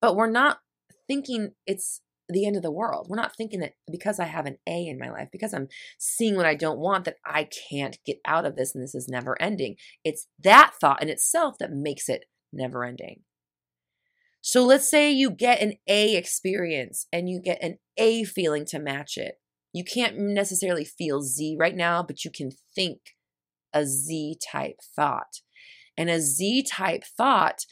But 0.01 0.15
we're 0.15 0.29
not 0.29 0.59
thinking 1.07 1.53
it's 1.65 2.01
the 2.29 2.45
end 2.45 2.57
of 2.57 2.61
the 2.61 2.71
world. 2.71 3.07
We're 3.09 3.17
not 3.17 3.35
thinking 3.35 3.61
that 3.61 3.73
because 3.91 4.19
I 4.19 4.25
have 4.25 4.45
an 4.45 4.59
A 4.67 4.85
in 4.85 4.99
my 4.99 5.09
life, 5.09 5.29
because 5.31 5.51
I'm 5.51 5.67
seeing 5.97 6.35
what 6.35 6.45
I 6.45 6.53
don't 6.53 6.77
want, 6.77 7.05
that 7.05 7.17
I 7.25 7.49
can't 7.71 7.97
get 8.05 8.19
out 8.23 8.45
of 8.45 8.55
this 8.55 8.75
and 8.75 8.83
this 8.83 8.93
is 8.93 9.07
never 9.09 9.35
ending. 9.41 9.77
It's 10.03 10.27
that 10.43 10.73
thought 10.79 11.01
in 11.01 11.09
itself 11.09 11.55
that 11.57 11.71
makes 11.71 12.07
it 12.07 12.25
never 12.51 12.83
ending. 12.83 13.21
So 14.41 14.65
let's 14.65 14.89
say 14.89 15.11
you 15.11 15.31
get 15.31 15.61
an 15.61 15.73
A 15.87 16.15
experience 16.15 17.07
and 17.11 17.29
you 17.29 17.41
get 17.41 17.61
an 17.61 17.77
A 17.97 18.23
feeling 18.23 18.65
to 18.67 18.79
match 18.79 19.17
it. 19.17 19.35
You 19.73 19.83
can't 19.83 20.17
necessarily 20.17 20.85
feel 20.85 21.21
Z 21.21 21.57
right 21.59 21.75
now, 21.75 22.01
but 22.01 22.23
you 22.25 22.31
can 22.31 22.51
think 22.73 22.99
a 23.73 23.85
Z 23.85 24.37
type 24.51 24.79
thought. 24.95 25.41
And 25.97 26.09
a 26.09 26.21
Z 26.21 26.63
type 26.63 27.03
thought 27.17 27.65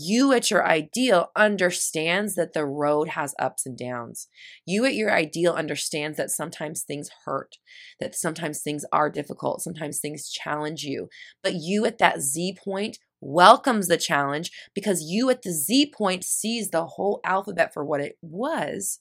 you 0.00 0.32
at 0.32 0.48
your 0.48 0.64
ideal 0.64 1.32
understands 1.34 2.36
that 2.36 2.52
the 2.52 2.64
road 2.64 3.08
has 3.08 3.34
ups 3.38 3.66
and 3.66 3.76
downs. 3.76 4.28
You 4.64 4.84
at 4.84 4.94
your 4.94 5.12
ideal 5.12 5.54
understands 5.54 6.16
that 6.18 6.30
sometimes 6.30 6.82
things 6.82 7.10
hurt, 7.24 7.56
that 7.98 8.14
sometimes 8.14 8.62
things 8.62 8.84
are 8.92 9.10
difficult, 9.10 9.60
sometimes 9.60 9.98
things 9.98 10.30
challenge 10.30 10.84
you. 10.84 11.08
But 11.42 11.54
you 11.54 11.84
at 11.84 11.98
that 11.98 12.20
Z 12.20 12.58
point 12.62 12.98
welcomes 13.20 13.88
the 13.88 13.96
challenge 13.96 14.50
because 14.74 15.02
you 15.02 15.30
at 15.30 15.42
the 15.42 15.52
Z 15.52 15.92
point 15.96 16.24
sees 16.24 16.70
the 16.70 16.86
whole 16.86 17.20
alphabet 17.24 17.72
for 17.72 17.84
what 17.84 18.00
it 18.00 18.16
was 18.22 19.00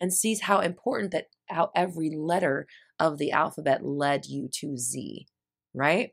and 0.00 0.12
sees 0.12 0.42
how 0.42 0.60
important 0.60 1.12
that 1.12 1.26
how 1.48 1.70
every 1.74 2.10
letter 2.10 2.66
of 2.98 3.18
the 3.18 3.32
alphabet 3.32 3.84
led 3.84 4.26
you 4.26 4.48
to 4.60 4.76
Z, 4.76 5.26
right? 5.74 6.10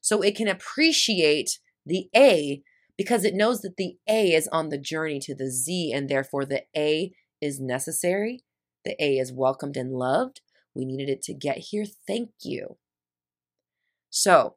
So 0.00 0.22
it 0.22 0.36
can 0.36 0.48
appreciate 0.48 1.58
the 1.86 2.08
A 2.14 2.62
because 2.96 3.24
it 3.24 3.34
knows 3.34 3.62
that 3.62 3.76
the 3.76 3.96
A 4.08 4.34
is 4.34 4.48
on 4.48 4.68
the 4.68 4.78
journey 4.78 5.18
to 5.20 5.34
the 5.34 5.50
Z, 5.50 5.92
and 5.92 6.08
therefore 6.08 6.44
the 6.44 6.64
A 6.76 7.12
is 7.40 7.60
necessary. 7.60 8.44
The 8.84 9.02
A 9.02 9.18
is 9.18 9.32
welcomed 9.32 9.76
and 9.76 9.92
loved. 9.92 10.40
We 10.74 10.84
needed 10.84 11.08
it 11.08 11.22
to 11.22 11.34
get 11.34 11.58
here. 11.58 11.84
Thank 12.06 12.30
you. 12.42 12.76
So, 14.10 14.56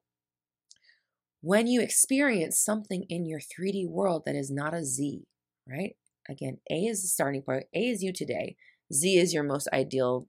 when 1.46 1.68
you 1.68 1.80
experience 1.80 2.58
something 2.58 3.06
in 3.08 3.24
your 3.24 3.40
3D 3.40 3.88
world 3.88 4.24
that 4.26 4.34
is 4.34 4.50
not 4.50 4.74
a 4.74 4.84
Z, 4.84 5.28
right? 5.70 5.96
Again, 6.28 6.58
A 6.72 6.86
is 6.86 7.04
the 7.04 7.08
starting 7.08 7.44
point. 7.44 7.66
A 7.72 7.88
is 7.88 8.02
you 8.02 8.12
today. 8.12 8.56
Z 8.92 9.16
is 9.16 9.32
your 9.32 9.44
most 9.44 9.68
ideal 9.72 10.28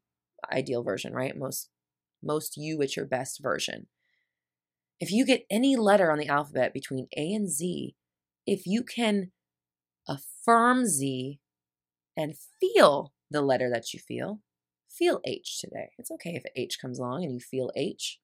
ideal 0.52 0.82
version, 0.82 1.14
right? 1.14 1.34
Most 1.34 1.70
most 2.22 2.58
you 2.58 2.82
at 2.82 2.96
your 2.96 3.06
best 3.06 3.42
version. 3.42 3.86
If 5.00 5.10
you 5.10 5.24
get 5.24 5.46
any 5.50 5.74
letter 5.74 6.12
on 6.12 6.18
the 6.18 6.28
alphabet 6.28 6.74
between 6.74 7.08
A 7.16 7.32
and 7.32 7.50
Z, 7.50 7.94
if 8.46 8.66
you 8.66 8.82
can 8.82 9.32
affirm 10.06 10.84
Z 10.84 11.40
and 12.14 12.34
feel 12.60 13.14
the 13.30 13.40
letter 13.40 13.70
that 13.72 13.94
you 13.94 14.00
feel, 14.00 14.42
feel 14.90 15.22
H 15.24 15.60
today. 15.62 15.92
It's 15.96 16.10
okay 16.10 16.34
if 16.34 16.44
H 16.54 16.76
comes 16.78 16.98
along 16.98 17.24
and 17.24 17.32
you 17.32 17.40
feel 17.40 17.70
H. 17.74 18.20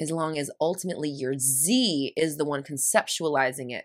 As 0.00 0.10
long 0.10 0.38
as 0.38 0.50
ultimately 0.60 1.10
your 1.10 1.34
Z 1.38 2.12
is 2.16 2.36
the 2.36 2.44
one 2.44 2.62
conceptualizing 2.62 3.72
it. 3.72 3.84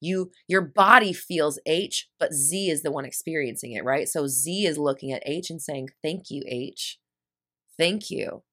You 0.00 0.32
your 0.48 0.62
body 0.62 1.12
feels 1.12 1.58
H, 1.66 2.08
but 2.18 2.32
Z 2.34 2.70
is 2.70 2.82
the 2.82 2.92
one 2.92 3.04
experiencing 3.04 3.72
it, 3.72 3.84
right? 3.84 4.08
So 4.08 4.26
Z 4.26 4.66
is 4.66 4.78
looking 4.78 5.12
at 5.12 5.22
H 5.26 5.50
and 5.50 5.60
saying, 5.60 5.90
"Thank 6.02 6.30
you, 6.30 6.42
H. 6.46 6.98
Thank 7.78 8.10
you." 8.10 8.44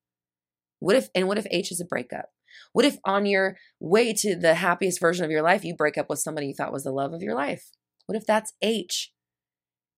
What 0.79 0.95
if 0.97 1.09
and 1.15 1.27
what 1.27 1.37
if 1.37 1.47
H 1.51 1.71
is 1.71 1.79
a 1.81 1.85
breakup? 1.85 2.31
What 2.73 2.85
if 2.85 2.97
on 3.05 3.25
your 3.25 3.57
way 3.79 4.13
to 4.13 4.35
the 4.35 4.55
happiest 4.55 4.99
version 4.99 5.25
of 5.25 5.31
your 5.31 5.41
life, 5.41 5.63
you 5.63 5.75
break 5.75 5.97
up 5.97 6.09
with 6.09 6.19
somebody 6.19 6.47
you 6.47 6.53
thought 6.53 6.73
was 6.73 6.83
the 6.83 6.91
love 6.91 7.13
of 7.13 7.21
your 7.21 7.35
life? 7.35 7.71
What 8.05 8.17
if 8.17 8.25
that's 8.25 8.53
H? 8.61 9.12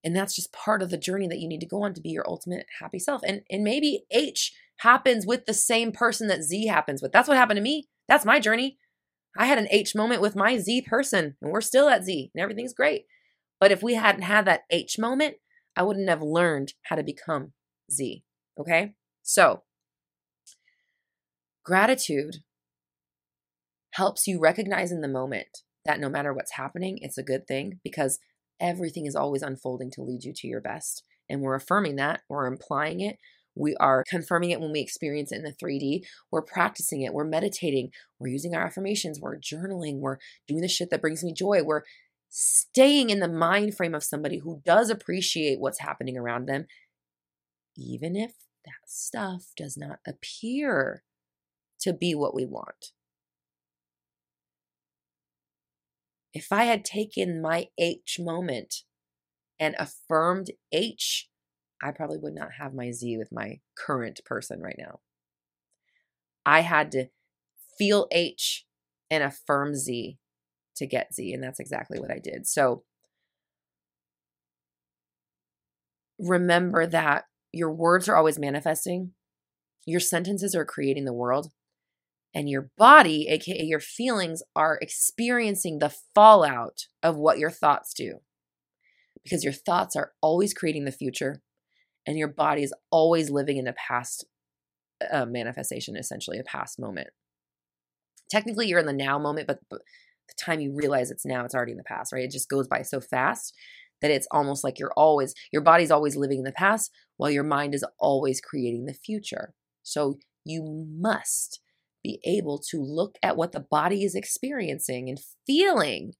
And 0.06 0.14
that's 0.14 0.36
just 0.36 0.52
part 0.52 0.82
of 0.82 0.90
the 0.90 0.96
journey 0.96 1.26
that 1.26 1.40
you 1.40 1.48
need 1.48 1.60
to 1.60 1.66
go 1.66 1.82
on 1.82 1.92
to 1.94 2.00
be 2.00 2.10
your 2.10 2.28
ultimate 2.28 2.66
happy 2.80 3.00
self. 3.00 3.22
And 3.26 3.42
and 3.50 3.64
maybe 3.64 4.04
H 4.12 4.52
happens 4.78 5.26
with 5.26 5.46
the 5.46 5.52
same 5.52 5.90
person 5.90 6.28
that 6.28 6.44
Z 6.44 6.66
happens 6.68 7.02
with. 7.02 7.10
That's 7.12 7.28
what 7.28 7.36
happened 7.36 7.56
to 7.58 7.62
me. 7.62 7.88
That's 8.08 8.24
my 8.24 8.38
journey. 8.38 8.78
I 9.36 9.46
had 9.46 9.58
an 9.58 9.68
H 9.70 9.94
moment 9.94 10.22
with 10.22 10.36
my 10.36 10.58
Z 10.58 10.82
person, 10.82 11.36
and 11.42 11.50
we're 11.50 11.60
still 11.60 11.88
at 11.88 12.04
Z, 12.04 12.30
and 12.32 12.40
everything's 12.40 12.72
great. 12.72 13.06
But 13.60 13.72
if 13.72 13.82
we 13.82 13.94
hadn't 13.94 14.22
had 14.22 14.46
that 14.46 14.62
H 14.70 14.96
moment, 14.98 15.36
I 15.76 15.82
wouldn't 15.82 16.08
have 16.08 16.22
learned 16.22 16.74
how 16.84 16.96
to 16.96 17.02
become 17.02 17.52
Z. 17.90 18.22
Okay? 18.58 18.94
So, 19.22 19.64
Gratitude 21.66 22.44
helps 23.94 24.28
you 24.28 24.38
recognize 24.38 24.92
in 24.92 25.00
the 25.00 25.08
moment 25.08 25.64
that 25.84 25.98
no 25.98 26.08
matter 26.08 26.32
what's 26.32 26.52
happening, 26.52 26.96
it's 27.02 27.18
a 27.18 27.24
good 27.24 27.48
thing 27.48 27.80
because 27.82 28.20
everything 28.60 29.06
is 29.06 29.16
always 29.16 29.42
unfolding 29.42 29.90
to 29.92 30.02
lead 30.02 30.24
you 30.24 30.32
to 30.34 30.46
your 30.46 30.60
best. 30.60 31.02
And 31.28 31.40
we're 31.40 31.54
affirming 31.54 31.96
that, 31.96 32.20
we're 32.28 32.46
implying 32.46 33.00
it, 33.00 33.18
we 33.56 33.74
are 33.76 34.04
confirming 34.08 34.50
it 34.50 34.60
when 34.60 34.70
we 34.70 34.80
experience 34.80 35.32
it 35.32 35.36
in 35.36 35.42
the 35.42 35.52
3D. 35.52 36.02
We're 36.30 36.42
practicing 36.42 37.00
it, 37.02 37.14
we're 37.14 37.24
meditating, 37.24 37.90
we're 38.18 38.28
using 38.28 38.54
our 38.54 38.64
affirmations, 38.66 39.18
we're 39.20 39.38
journaling, 39.38 39.98
we're 39.98 40.18
doing 40.46 40.60
the 40.60 40.68
shit 40.68 40.90
that 40.90 41.00
brings 41.00 41.24
me 41.24 41.32
joy. 41.32 41.62
We're 41.62 41.82
staying 42.28 43.10
in 43.10 43.20
the 43.20 43.28
mind 43.28 43.76
frame 43.76 43.94
of 43.94 44.04
somebody 44.04 44.38
who 44.38 44.60
does 44.64 44.90
appreciate 44.90 45.58
what's 45.58 45.80
happening 45.80 46.18
around 46.18 46.46
them, 46.46 46.66
even 47.76 48.14
if 48.14 48.32
that 48.64 48.72
stuff 48.86 49.52
does 49.56 49.76
not 49.76 50.00
appear 50.06 51.02
to 51.80 51.92
be 51.94 52.14
what 52.14 52.34
we 52.34 52.44
want. 52.44 52.92
If 56.36 56.52
I 56.52 56.64
had 56.64 56.84
taken 56.84 57.40
my 57.40 57.68
H 57.78 58.18
moment 58.20 58.82
and 59.58 59.74
affirmed 59.78 60.50
H, 60.70 61.30
I 61.82 61.92
probably 61.92 62.18
would 62.18 62.34
not 62.34 62.50
have 62.60 62.74
my 62.74 62.90
Z 62.90 63.16
with 63.16 63.32
my 63.32 63.60
current 63.74 64.20
person 64.26 64.60
right 64.60 64.76
now. 64.76 65.00
I 66.44 66.60
had 66.60 66.92
to 66.92 67.06
feel 67.78 68.06
H 68.12 68.66
and 69.10 69.24
affirm 69.24 69.74
Z 69.76 70.18
to 70.76 70.86
get 70.86 71.14
Z, 71.14 71.32
and 71.32 71.42
that's 71.42 71.58
exactly 71.58 71.98
what 71.98 72.10
I 72.10 72.18
did. 72.22 72.46
So 72.46 72.84
remember 76.18 76.86
that 76.86 77.24
your 77.50 77.72
words 77.72 78.10
are 78.10 78.16
always 78.16 78.38
manifesting, 78.38 79.12
your 79.86 80.00
sentences 80.00 80.54
are 80.54 80.66
creating 80.66 81.06
the 81.06 81.14
world, 81.14 81.50
and 82.36 82.50
your 82.50 82.68
body, 82.76 83.28
aka 83.30 83.62
your 83.62 83.80
feelings, 83.80 84.42
are 84.54 84.78
experiencing 84.82 85.78
the 85.78 85.94
fallout 86.14 86.82
of 87.02 87.16
what 87.16 87.38
your 87.38 87.50
thoughts 87.50 87.94
do. 87.94 88.18
Because 89.24 89.42
your 89.42 89.54
thoughts 89.54 89.96
are 89.96 90.12
always 90.20 90.52
creating 90.52 90.84
the 90.84 90.92
future, 90.92 91.40
and 92.06 92.18
your 92.18 92.28
body 92.28 92.62
is 92.62 92.74
always 92.90 93.30
living 93.30 93.56
in 93.56 93.64
the 93.64 93.72
past 93.72 94.26
uh, 95.10 95.24
manifestation, 95.24 95.96
essentially 95.96 96.38
a 96.38 96.44
past 96.44 96.78
moment. 96.78 97.08
Technically, 98.30 98.68
you're 98.68 98.80
in 98.80 98.86
the 98.86 98.92
now 98.92 99.18
moment, 99.18 99.46
but, 99.46 99.60
but 99.70 99.80
the 100.28 100.34
time 100.38 100.60
you 100.60 100.74
realize 100.74 101.10
it's 101.10 101.24
now, 101.24 101.42
it's 101.42 101.54
already 101.54 101.72
in 101.72 101.78
the 101.78 101.84
past, 101.84 102.12
right? 102.12 102.24
It 102.24 102.32
just 102.32 102.50
goes 102.50 102.68
by 102.68 102.82
so 102.82 103.00
fast 103.00 103.54
that 104.02 104.10
it's 104.10 104.28
almost 104.30 104.62
like 104.62 104.78
you're 104.78 104.92
always, 104.94 105.32
your 105.52 105.62
body's 105.62 105.90
always 105.90 106.16
living 106.16 106.38
in 106.38 106.44
the 106.44 106.52
past 106.52 106.90
while 107.16 107.30
your 107.30 107.44
mind 107.44 107.74
is 107.74 107.84
always 107.98 108.42
creating 108.42 108.84
the 108.84 108.92
future. 108.92 109.54
So 109.82 110.18
you 110.44 110.86
must 111.00 111.60
be 112.06 112.20
able 112.24 112.62
to 112.70 112.80
look 112.80 113.18
at 113.20 113.36
what 113.36 113.50
the 113.50 113.66
body 113.68 114.04
is 114.04 114.14
experiencing 114.14 115.08
and 115.08 115.18
feeling 115.44 116.12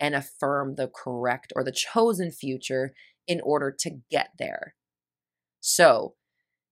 and 0.00 0.14
affirm 0.14 0.74
the 0.74 0.90
correct 0.92 1.52
or 1.54 1.62
the 1.62 1.72
chosen 1.72 2.32
future 2.32 2.92
in 3.28 3.40
order 3.44 3.74
to 3.78 3.98
get 4.10 4.30
there. 4.38 4.74
So 5.60 6.14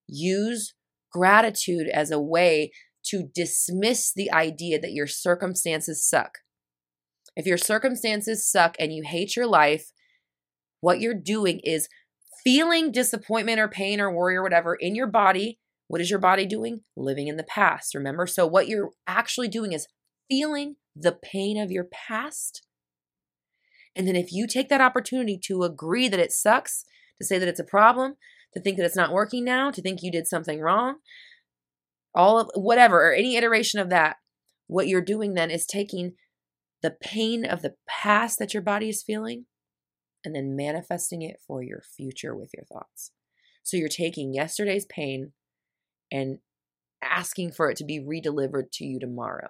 use 0.09 0.75
gratitude 1.13 1.87
as 1.89 2.11
a 2.11 2.21
way 2.21 2.73
to 3.05 3.29
dismiss 3.33 4.13
the 4.13 4.33
idea 4.33 4.81
that 4.81 4.93
your 4.93 5.07
circumstances 5.07 6.05
suck. 6.05 6.39
If 7.37 7.47
your 7.47 7.59
circumstances 7.59 8.51
suck 8.51 8.75
and 8.81 8.93
you 8.93 9.05
hate 9.07 9.37
your 9.37 9.47
life, 9.47 9.93
what 10.81 11.01
you're 11.01 11.15
doing 11.15 11.61
is 11.63 11.89
feeling 12.43 12.91
disappointment 12.91 13.61
or 13.61 13.69
pain 13.69 14.01
or 14.01 14.13
worry 14.13 14.35
or 14.35 14.43
whatever 14.43 14.75
in 14.75 14.97
your 14.97 15.07
body 15.07 15.61
what 15.89 16.01
is 16.01 16.11
your 16.11 16.19
body 16.19 16.47
doing? 16.47 16.81
Living 16.97 17.29
in 17.29 17.37
the 17.37 17.45
past, 17.45 17.95
remember? 17.95 18.27
So, 18.27 18.47
what 18.47 18.69
you're 18.69 18.91
actually 19.07 19.49
doing 19.49 19.73
is 19.73 19.87
feeling 20.29 20.77
the 20.95 21.13
pain 21.13 21.61
of 21.61 21.71
your 21.71 21.85
past. 21.85 22.67
And 23.95 24.07
then, 24.07 24.17
if 24.17 24.33
you 24.33 24.47
take 24.47 24.69
that 24.69 24.81
opportunity 24.81 25.39
to 25.45 25.63
agree 25.63 26.09
that 26.09 26.21
it 26.21 26.33
sucks, 26.33 26.85
to 27.21 27.27
say 27.27 27.39
that 27.39 27.49
it's 27.49 27.61
a 27.61 27.65
problem, 27.65 28.15
to 28.55 28.61
think 28.61 28.77
that 28.77 28.87
it's 28.87 28.97
not 28.97 29.13
working 29.13 29.45
now, 29.45 29.71
to 29.71 29.81
think 29.81 30.03
you 30.03 30.11
did 30.11 30.27
something 30.27 30.61
wrong, 30.61 30.97
all 32.15 32.41
of 32.41 32.51
whatever, 32.55 33.09
or 33.09 33.13
any 33.13 33.37
iteration 33.37 33.79
of 33.79 33.91
that, 33.91 34.17
what 34.67 34.89
you're 34.89 35.01
doing 35.01 35.35
then 35.35 35.51
is 35.51 35.67
taking 35.67 36.15
the 36.83 36.91
pain 36.91 37.45
of 37.45 37.63
the 37.63 37.75
past 37.89 38.39
that 38.39 38.55
your 38.55 38.63
body 38.63 38.89
is 38.89 39.03
feeling 39.03 39.47
and 40.25 40.35
then 40.35 40.57
manifesting 40.57 41.23
it 41.23 41.37
for 41.47 41.63
your 41.63 41.81
future 41.81 42.35
with 42.35 42.51
your 42.55 42.65
thoughts. 42.65 43.13
So 43.63 43.77
you're 43.77 43.89
taking 43.89 44.35
yesterday's 44.35 44.87
pain 44.87 45.33
and 46.11 46.39
asking 47.03 47.53
for 47.53 47.71
it 47.71 47.77
to 47.79 47.85
be 47.85 48.01
redelivered 48.01 48.71
to 48.73 48.85
you 48.85 48.99
tomorrow. 48.99 49.49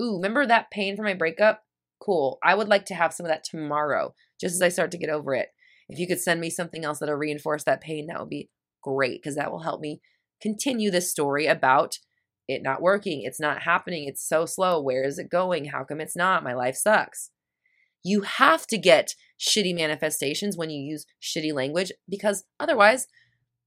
Ooh, 0.00 0.16
remember 0.16 0.46
that 0.46 0.70
pain 0.70 0.96
from 0.96 1.06
my 1.06 1.14
breakup? 1.14 1.62
Cool. 2.00 2.38
I 2.42 2.54
would 2.54 2.68
like 2.68 2.84
to 2.86 2.94
have 2.94 3.14
some 3.14 3.24
of 3.24 3.30
that 3.30 3.44
tomorrow. 3.44 4.14
just 4.38 4.54
as 4.54 4.62
I 4.62 4.68
start 4.68 4.90
to 4.90 4.98
get 4.98 5.08
over 5.08 5.34
it. 5.34 5.48
If 5.88 5.98
you 5.98 6.06
could 6.06 6.20
send 6.20 6.40
me 6.40 6.50
something 6.50 6.84
else 6.84 6.98
that'll 6.98 7.14
reinforce 7.14 7.64
that 7.64 7.80
pain, 7.80 8.06
that 8.08 8.18
would 8.20 8.28
be 8.28 8.50
great 8.82 9.22
because 9.22 9.36
that 9.36 9.50
will 9.50 9.62
help 9.62 9.80
me 9.80 10.00
continue 10.42 10.90
this 10.90 11.10
story 11.10 11.46
about 11.46 11.98
it 12.48 12.62
not 12.62 12.82
working. 12.82 13.22
It's 13.24 13.40
not 13.40 13.62
happening. 13.62 14.06
It's 14.06 14.26
so 14.26 14.46
slow. 14.46 14.80
Where 14.80 15.02
is 15.04 15.18
it 15.18 15.30
going? 15.30 15.66
How 15.66 15.84
come 15.84 16.00
it's 16.00 16.16
not? 16.16 16.44
My 16.44 16.52
life 16.52 16.76
sucks. 16.76 17.30
You 18.04 18.20
have 18.22 18.66
to 18.68 18.78
get 18.78 19.14
shitty 19.38 19.74
manifestations 19.74 20.56
when 20.56 20.70
you 20.70 20.80
use 20.80 21.06
shitty 21.20 21.52
language 21.52 21.90
because 22.08 22.44
otherwise 22.60 23.06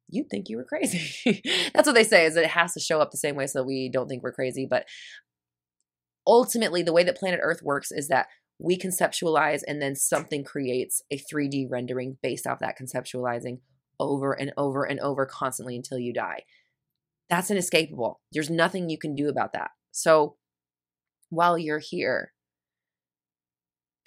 you'd 0.09 0.29
think 0.29 0.49
you 0.49 0.57
were 0.57 0.65
crazy. 0.65 1.41
That's 1.73 1.87
what 1.87 1.95
they 1.95 2.03
say 2.03 2.25
is 2.25 2.35
that 2.35 2.43
it 2.43 2.51
has 2.51 2.73
to 2.73 2.79
show 2.79 2.99
up 2.99 3.11
the 3.11 3.17
same 3.17 3.35
way 3.35 3.47
so 3.47 3.59
that 3.59 3.65
we 3.65 3.89
don't 3.91 4.07
think 4.07 4.23
we're 4.23 4.31
crazy. 4.31 4.65
But 4.69 4.85
ultimately, 6.25 6.83
the 6.83 6.93
way 6.93 7.03
that 7.03 7.17
planet 7.17 7.39
Earth 7.41 7.61
works 7.61 7.91
is 7.91 8.07
that 8.07 8.27
we 8.59 8.77
conceptualize 8.77 9.61
and 9.67 9.81
then 9.81 9.95
something 9.95 10.43
creates 10.43 11.01
a 11.11 11.17
3D 11.17 11.67
rendering 11.69 12.17
based 12.21 12.45
off 12.45 12.59
that 12.59 12.77
conceptualizing 12.77 13.59
over 13.99 14.33
and 14.33 14.51
over 14.57 14.83
and 14.83 14.99
over 14.99 15.25
constantly 15.25 15.75
until 15.75 15.97
you 15.97 16.13
die. 16.13 16.43
That's 17.29 17.51
inescapable. 17.51 18.19
There's 18.31 18.49
nothing 18.49 18.89
you 18.89 18.97
can 18.97 19.15
do 19.15 19.29
about 19.29 19.53
that. 19.53 19.71
So 19.91 20.35
while 21.29 21.57
you're 21.57 21.79
here, 21.79 22.33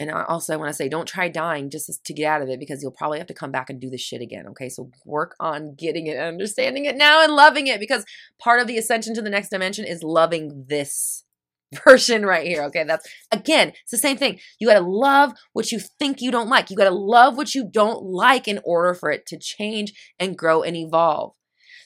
and 0.03 0.11
I 0.11 0.25
also 0.25 0.53
I 0.53 0.57
want 0.57 0.69
to 0.69 0.75
say, 0.75 0.88
don't 0.88 1.07
try 1.07 1.29
dying 1.29 1.71
just 1.71 2.05
to 2.05 2.12
get 2.12 2.27
out 2.27 2.43
of 2.43 2.49
it 2.49 2.59
because 2.59 2.83
you'll 2.83 2.93
probably 2.93 3.19
have 3.19 3.29
to 3.29 3.35
come 3.35 3.53
back 3.53 3.71
and 3.71 3.81
do 3.81 3.88
this 3.88 4.01
shit 4.01 4.21
again. 4.21 4.47
Okay. 4.49 4.69
So 4.69 4.91
work 5.05 5.37
on 5.38 5.75
getting 5.75 6.09
it, 6.09 6.19
understanding 6.19 6.85
it 6.85 6.97
now, 6.97 7.23
and 7.23 7.33
loving 7.35 7.69
it 7.69 7.81
because 7.81 8.05
part 8.38 8.61
of 8.61 8.67
the 8.67 8.79
ascension 8.79 9.15
to 9.15 9.23
the 9.23 9.31
next 9.31 9.51
dimension 9.51 9.85
is 9.85 10.03
loving 10.03 10.67
this 10.69 11.25
version 11.85 12.27
right 12.27 12.47
here. 12.47 12.65
Okay. 12.65 12.85
That's 12.85 13.09
again, 13.31 13.69
it's 13.69 13.93
the 13.93 13.99
same 13.99 14.17
thing. 14.17 14.41
You 14.59 14.67
got 14.67 14.79
to 14.79 14.87
love 14.87 15.33
what 15.53 15.71
you 15.71 15.79
think 15.79 16.21
you 16.21 16.31
don't 16.31 16.49
like. 16.49 16.71
You 16.71 16.77
got 16.77 16.88
to 16.88 16.95
love 16.95 17.37
what 17.37 17.55
you 17.55 17.69
don't 17.71 18.03
like 18.03 18.49
in 18.49 18.61
order 18.65 18.95
for 18.95 19.11
it 19.11 19.25
to 19.27 19.38
change 19.38 19.93
and 20.19 20.37
grow 20.37 20.62
and 20.62 20.77
evolve. 20.77 21.35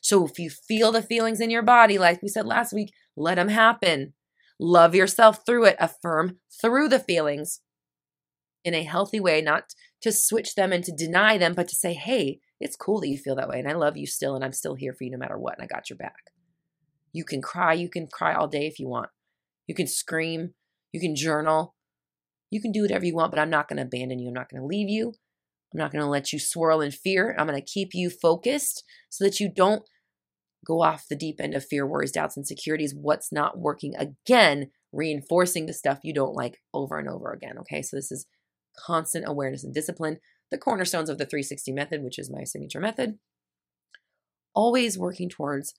So 0.01 0.25
if 0.25 0.39
you 0.39 0.51
feel 0.51 0.93
the 0.93 1.03
feelings 1.03 1.41
in 1.41 1.51
your 1.51 1.63
body, 1.63 1.99
like 1.99 2.23
we 2.23 2.29
said 2.29 2.47
last 2.47 2.73
week, 2.73 2.93
let 3.17 3.35
them 3.35 3.49
happen. 3.49 4.15
Love 4.59 4.95
yourself 4.95 5.45
through 5.45 5.67
it. 5.67 5.77
Affirm 5.79 6.39
through 6.63 6.89
the 6.89 7.01
feelings 7.01 7.61
in 8.67 8.75
a 8.75 8.83
healthy 8.83 9.21
way, 9.21 9.41
not 9.41 9.75
to 10.03 10.11
switch 10.11 10.57
them 10.57 10.73
and 10.73 10.83
to 10.85 10.93
deny 10.93 11.39
them, 11.39 11.55
but 11.55 11.69
to 11.69 11.77
say, 11.77 11.95
hey, 11.95 12.41
it's 12.61 12.77
cool 12.77 13.01
that 13.01 13.09
you 13.09 13.17
feel 13.17 13.37
that 13.37 13.49
way. 13.49 13.61
And 13.61 13.69
I 13.69 13.75
love 13.75 13.97
you 13.97 14.07
still. 14.07 14.35
And 14.35 14.45
I'm 14.45 14.53
still 14.53 14.75
here 14.75 14.93
for 14.93 15.05
you 15.05 15.11
no 15.13 15.19
matter 15.19 15.39
what. 15.39 15.55
And 15.55 15.63
I 15.63 15.67
got 15.67 15.89
your 15.89 15.97
back. 15.97 16.33
You 17.13 17.25
can 17.25 17.41
cry. 17.41 17.75
You 17.75 17.89
can 17.89 18.09
cry 18.09 18.35
all 18.35 18.49
day 18.49 18.67
if 18.67 18.79
you 18.81 18.89
want. 18.89 19.09
You 19.69 19.75
can 19.75 19.87
scream. 19.87 20.55
You 20.93 21.01
can 21.01 21.15
journal. 21.15 21.75
You 22.51 22.61
can 22.61 22.73
do 22.73 22.83
whatever 22.83 23.05
you 23.05 23.15
want, 23.15 23.31
but 23.31 23.39
I'm 23.39 23.51
not 23.51 23.69
going 23.69 23.77
to 23.77 23.85
abandon 23.85 24.19
you. 24.19 24.29
I'm 24.29 24.35
not 24.35 24.49
going 24.51 24.61
to 24.61 24.67
leave 24.67 24.89
you. 24.89 25.15
I'm 25.73 25.79
not 25.79 25.93
going 25.93 26.03
to 26.03 26.11
let 26.11 26.33
you 26.33 26.39
swirl 26.39 26.81
in 26.81 26.91
fear. 26.91 27.37
I'm 27.39 27.47
going 27.47 27.61
to 27.61 27.65
keep 27.65 27.91
you 27.93 28.11
focused 28.11 28.83
so 29.09 29.25
that 29.25 29.41
you 29.41 29.51
don't 29.55 29.83
go 30.67 30.83
off 30.83 31.07
the 31.09 31.17
deep 31.17 31.41
end 31.41 31.55
of 31.55 31.65
fear, 31.65 31.87
worries, 31.87 32.13
doubts, 32.13 32.37
insecurities, 32.37 32.95
what's 32.95 33.31
not 33.33 33.59
working 33.59 33.95
again, 33.97 34.71
reinforcing 34.93 35.67
the 35.67 35.73
stuff 35.73 36.01
you 36.03 36.13
don't 36.13 36.35
like 36.35 36.61
over 36.75 36.99
and 36.99 37.09
over 37.09 37.33
again. 37.33 37.59
Okay, 37.59 37.83
so 37.83 37.97
this 37.97 38.11
is 38.11 38.27
constant 38.79 39.25
awareness 39.27 39.65
and 39.65 39.75
discipline, 39.75 40.19
the 40.51 40.59
cornerstones 40.59 41.09
of 41.09 41.19
the 41.19 41.27
360 41.27 41.73
method, 41.73 42.03
which 42.03 42.19
is 42.19 42.31
my 42.31 42.45
signature 42.45 42.81
method. 42.81 43.19
Always 44.55 44.99
working 44.99 45.29
towards 45.29 45.75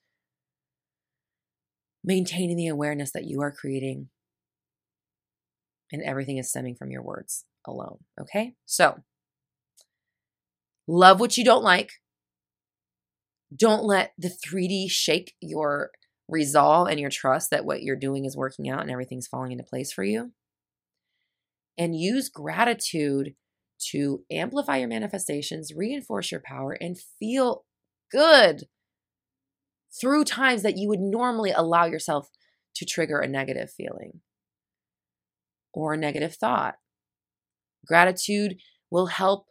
maintaining 2.03 2.57
the 2.57 2.67
awareness 2.67 3.12
that 3.12 3.25
you 3.25 3.41
are 3.41 3.51
creating 3.51 4.10
and 5.91 6.01
everything 6.03 6.38
is 6.38 6.49
stemming 6.49 6.75
from 6.75 6.91
your 6.91 7.01
words 7.01 7.45
alone. 7.65 7.99
Okay, 8.19 8.53
so 8.65 8.99
love 10.88 11.19
what 11.19 11.38
you 11.38 11.43
don't 11.43 11.63
like 11.63 11.91
don't 13.55 13.83
let 13.83 14.13
the 14.17 14.29
3D 14.29 14.89
shake 14.89 15.33
your 15.41 15.91
resolve 16.27 16.89
and 16.89 16.99
your 16.99 17.10
trust 17.10 17.51
that 17.51 17.65
what 17.65 17.81
you're 17.81 17.95
doing 17.95 18.25
is 18.25 18.36
working 18.36 18.69
out 18.69 18.81
and 18.81 18.91
everything's 18.91 19.27
falling 19.27 19.51
into 19.53 19.63
place 19.63 19.91
for 19.91 20.03
you. 20.03 20.31
And 21.77 21.95
use 21.95 22.29
gratitude 22.29 23.35
to 23.91 24.23
amplify 24.31 24.77
your 24.77 24.87
manifestations, 24.87 25.73
reinforce 25.75 26.31
your 26.31 26.41
power, 26.43 26.71
and 26.71 26.97
feel 27.19 27.65
good 28.11 28.63
through 29.99 30.23
times 30.23 30.63
that 30.63 30.77
you 30.77 30.87
would 30.87 30.99
normally 30.99 31.51
allow 31.51 31.85
yourself 31.85 32.29
to 32.75 32.85
trigger 32.85 33.19
a 33.19 33.27
negative 33.27 33.69
feeling 33.71 34.21
or 35.73 35.93
a 35.93 35.97
negative 35.97 36.35
thought. 36.35 36.75
Gratitude 37.85 38.57
will 38.89 39.07
help 39.07 39.47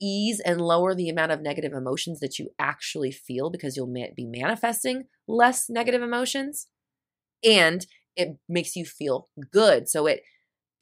ease 0.00 0.40
and 0.40 0.60
lower 0.60 0.94
the 0.94 1.08
amount 1.08 1.32
of 1.32 1.42
negative 1.42 1.72
emotions 1.72 2.20
that 2.20 2.38
you 2.38 2.48
actually 2.58 3.12
feel 3.12 3.50
because 3.50 3.76
you'll 3.76 3.92
be 4.16 4.26
manifesting 4.26 5.04
less 5.28 5.68
negative 5.68 6.02
emotions. 6.02 6.68
And 7.44 7.86
it 8.16 8.36
makes 8.48 8.76
you 8.76 8.84
feel 8.84 9.28
good. 9.52 9.88
So 9.88 10.06
it 10.06 10.22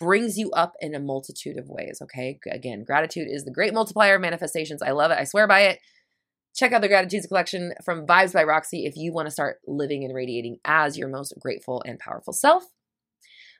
brings 0.00 0.38
you 0.38 0.50
up 0.52 0.74
in 0.80 0.94
a 0.94 1.00
multitude 1.00 1.58
of 1.58 1.68
ways. 1.68 1.98
Okay. 2.02 2.38
Again, 2.50 2.84
gratitude 2.84 3.28
is 3.30 3.44
the 3.44 3.52
great 3.52 3.74
multiplier 3.74 4.16
of 4.16 4.20
manifestations. 4.20 4.82
I 4.82 4.92
love 4.92 5.10
it. 5.10 5.18
I 5.18 5.24
swear 5.24 5.46
by 5.46 5.62
it. 5.62 5.80
Check 6.54 6.72
out 6.72 6.82
the 6.82 6.88
Gratitudes 6.88 7.26
collection 7.26 7.72
from 7.84 8.06
Vibes 8.06 8.32
by 8.32 8.42
Roxy 8.42 8.84
if 8.84 8.96
you 8.96 9.12
want 9.12 9.26
to 9.26 9.32
start 9.32 9.58
living 9.66 10.04
and 10.04 10.14
radiating 10.14 10.56
as 10.64 10.98
your 10.98 11.08
most 11.08 11.34
grateful 11.40 11.82
and 11.86 12.00
powerful 12.00 12.32
self. 12.32 12.64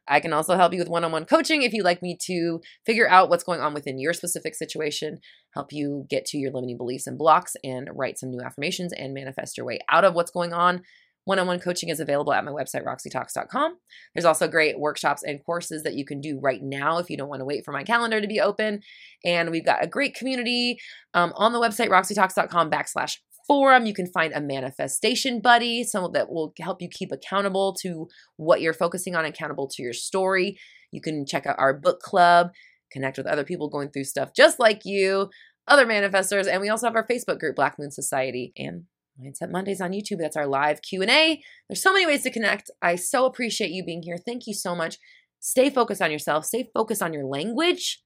I 0.09 0.20
can 0.20 0.33
also 0.33 0.57
help 0.57 0.72
you 0.72 0.79
with 0.79 0.88
one 0.88 1.05
on 1.05 1.12
one 1.12 1.27
coaching 1.27 1.62
if 1.62 1.72
you'd 1.72 1.85
like 1.85 2.03
me 2.03 2.16
to 2.22 2.61
figure 2.87 3.09
out 3.09 3.29
what's 3.29 3.44
going 3.44 3.61
on 3.61 3.74
within 3.74 3.98
your 3.98 4.14
specific 4.14 4.55
situation, 4.55 5.20
help 5.55 5.68
you 5.70 6.07
get 6.09 6.24
to 6.27 6.38
your 6.38 6.51
limiting 6.51 6.79
beliefs 6.79 7.07
and 7.07 7.18
blocks, 7.18 7.55
and 7.62 7.88
write 7.92 8.18
some 8.18 8.31
new 8.31 8.40
affirmations 8.40 8.92
and 8.92 9.14
manifest 9.14 9.57
your 9.57 9.66
way 9.66 9.79
out 9.90 10.05
of 10.05 10.14
what's 10.14 10.31
going 10.31 10.53
on. 10.53 10.83
One 11.28 11.38
on 11.38 11.46
one 11.46 11.60
coaching 11.60 11.90
is 11.90 12.00
available 12.00 12.32
at 12.32 12.42
my 12.42 12.50
website, 12.50 12.86
roxytalks.com. 12.86 13.76
There's 14.14 14.24
also 14.24 14.48
great 14.48 14.80
workshops 14.80 15.22
and 15.22 15.44
courses 15.44 15.82
that 15.82 15.92
you 15.92 16.06
can 16.06 16.22
do 16.22 16.40
right 16.40 16.62
now 16.62 16.96
if 16.96 17.10
you 17.10 17.18
don't 17.18 17.28
want 17.28 17.40
to 17.40 17.44
wait 17.44 17.66
for 17.66 17.72
my 17.72 17.84
calendar 17.84 18.18
to 18.18 18.26
be 18.26 18.40
open. 18.40 18.80
And 19.26 19.50
we've 19.50 19.64
got 19.64 19.84
a 19.84 19.86
great 19.86 20.14
community 20.14 20.78
um, 21.12 21.34
on 21.36 21.52
the 21.52 21.60
website, 21.60 21.90
roxytalks.com 21.90 22.70
backslash 22.70 23.18
forum. 23.46 23.84
You 23.84 23.92
can 23.92 24.06
find 24.06 24.32
a 24.32 24.40
manifestation 24.40 25.42
buddy, 25.42 25.84
someone 25.84 26.12
that 26.12 26.30
will 26.30 26.54
help 26.58 26.80
you 26.80 26.88
keep 26.88 27.12
accountable 27.12 27.74
to 27.82 28.08
what 28.38 28.62
you're 28.62 28.72
focusing 28.72 29.14
on, 29.14 29.26
accountable 29.26 29.68
to 29.68 29.82
your 29.82 29.92
story. 29.92 30.58
You 30.92 31.02
can 31.02 31.26
check 31.26 31.44
out 31.44 31.56
our 31.58 31.74
book 31.74 32.00
club, 32.00 32.52
connect 32.90 33.18
with 33.18 33.26
other 33.26 33.44
people 33.44 33.68
going 33.68 33.90
through 33.90 34.04
stuff 34.04 34.30
just 34.34 34.58
like 34.58 34.86
you, 34.86 35.28
other 35.66 35.84
manifestors, 35.84 36.50
and 36.50 36.62
we 36.62 36.70
also 36.70 36.86
have 36.86 36.96
our 36.96 37.06
Facebook 37.06 37.38
group, 37.38 37.54
Black 37.54 37.78
Moon 37.78 37.90
Society, 37.90 38.54
and 38.56 38.84
Mindset 39.20 39.50
Mondays 39.50 39.81
on 39.81 39.92
YouTube. 39.92 40.18
That's 40.18 40.37
our 40.37 40.46
live 40.46 40.83
Q&A. 40.83 41.42
There's 41.68 41.83
so 41.83 41.92
many 41.92 42.07
ways 42.07 42.22
to 42.22 42.31
connect. 42.31 42.70
I 42.81 42.96
so 42.96 43.26
appreciate 43.26 43.70
you 43.70 43.85
being 43.85 44.02
here. 44.02 44.16
Thank 44.18 44.46
you 44.46 44.54
so 44.54 44.74
much. 44.74 44.98
Stay 45.40 45.70
focused 45.70 46.02
on 46.02 46.11
yourself. 46.11 46.44
Stay 46.44 46.70
focused 46.74 47.02
on 47.02 47.12
your 47.12 47.24
language, 47.24 48.02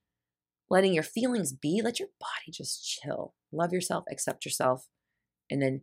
letting 0.69 0.93
your 0.93 1.03
feelings 1.03 1.53
be. 1.53 1.81
Let 1.83 1.99
your 1.99 2.09
body 2.19 2.51
just 2.51 2.83
chill. 2.85 3.33
Love 3.51 3.73
yourself, 3.73 4.05
accept 4.11 4.45
yourself 4.45 4.87
and 5.49 5.61
then 5.61 5.81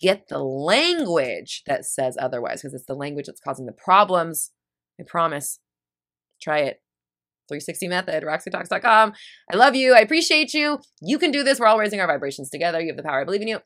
get 0.00 0.28
the 0.28 0.38
language 0.38 1.62
that 1.66 1.84
says 1.84 2.16
otherwise 2.20 2.62
because 2.62 2.74
it's 2.74 2.86
the 2.86 2.94
language 2.94 3.26
that's 3.26 3.40
causing 3.40 3.66
the 3.66 3.72
problems. 3.72 4.52
I 5.00 5.04
promise. 5.06 5.60
Try 6.40 6.60
it. 6.60 6.82
360 7.48 7.88
method, 7.88 8.24
roxytalks.com. 8.24 9.12
I 9.52 9.56
love 9.56 9.76
you. 9.76 9.94
I 9.94 10.00
appreciate 10.00 10.52
you. 10.52 10.80
You 11.00 11.18
can 11.18 11.30
do 11.30 11.44
this. 11.44 11.60
We're 11.60 11.66
all 11.66 11.78
raising 11.78 12.00
our 12.00 12.06
vibrations 12.06 12.50
together. 12.50 12.80
You 12.80 12.88
have 12.88 12.96
the 12.96 13.04
power. 13.04 13.20
I 13.20 13.24
believe 13.24 13.42
in 13.42 13.48
you. 13.48 13.60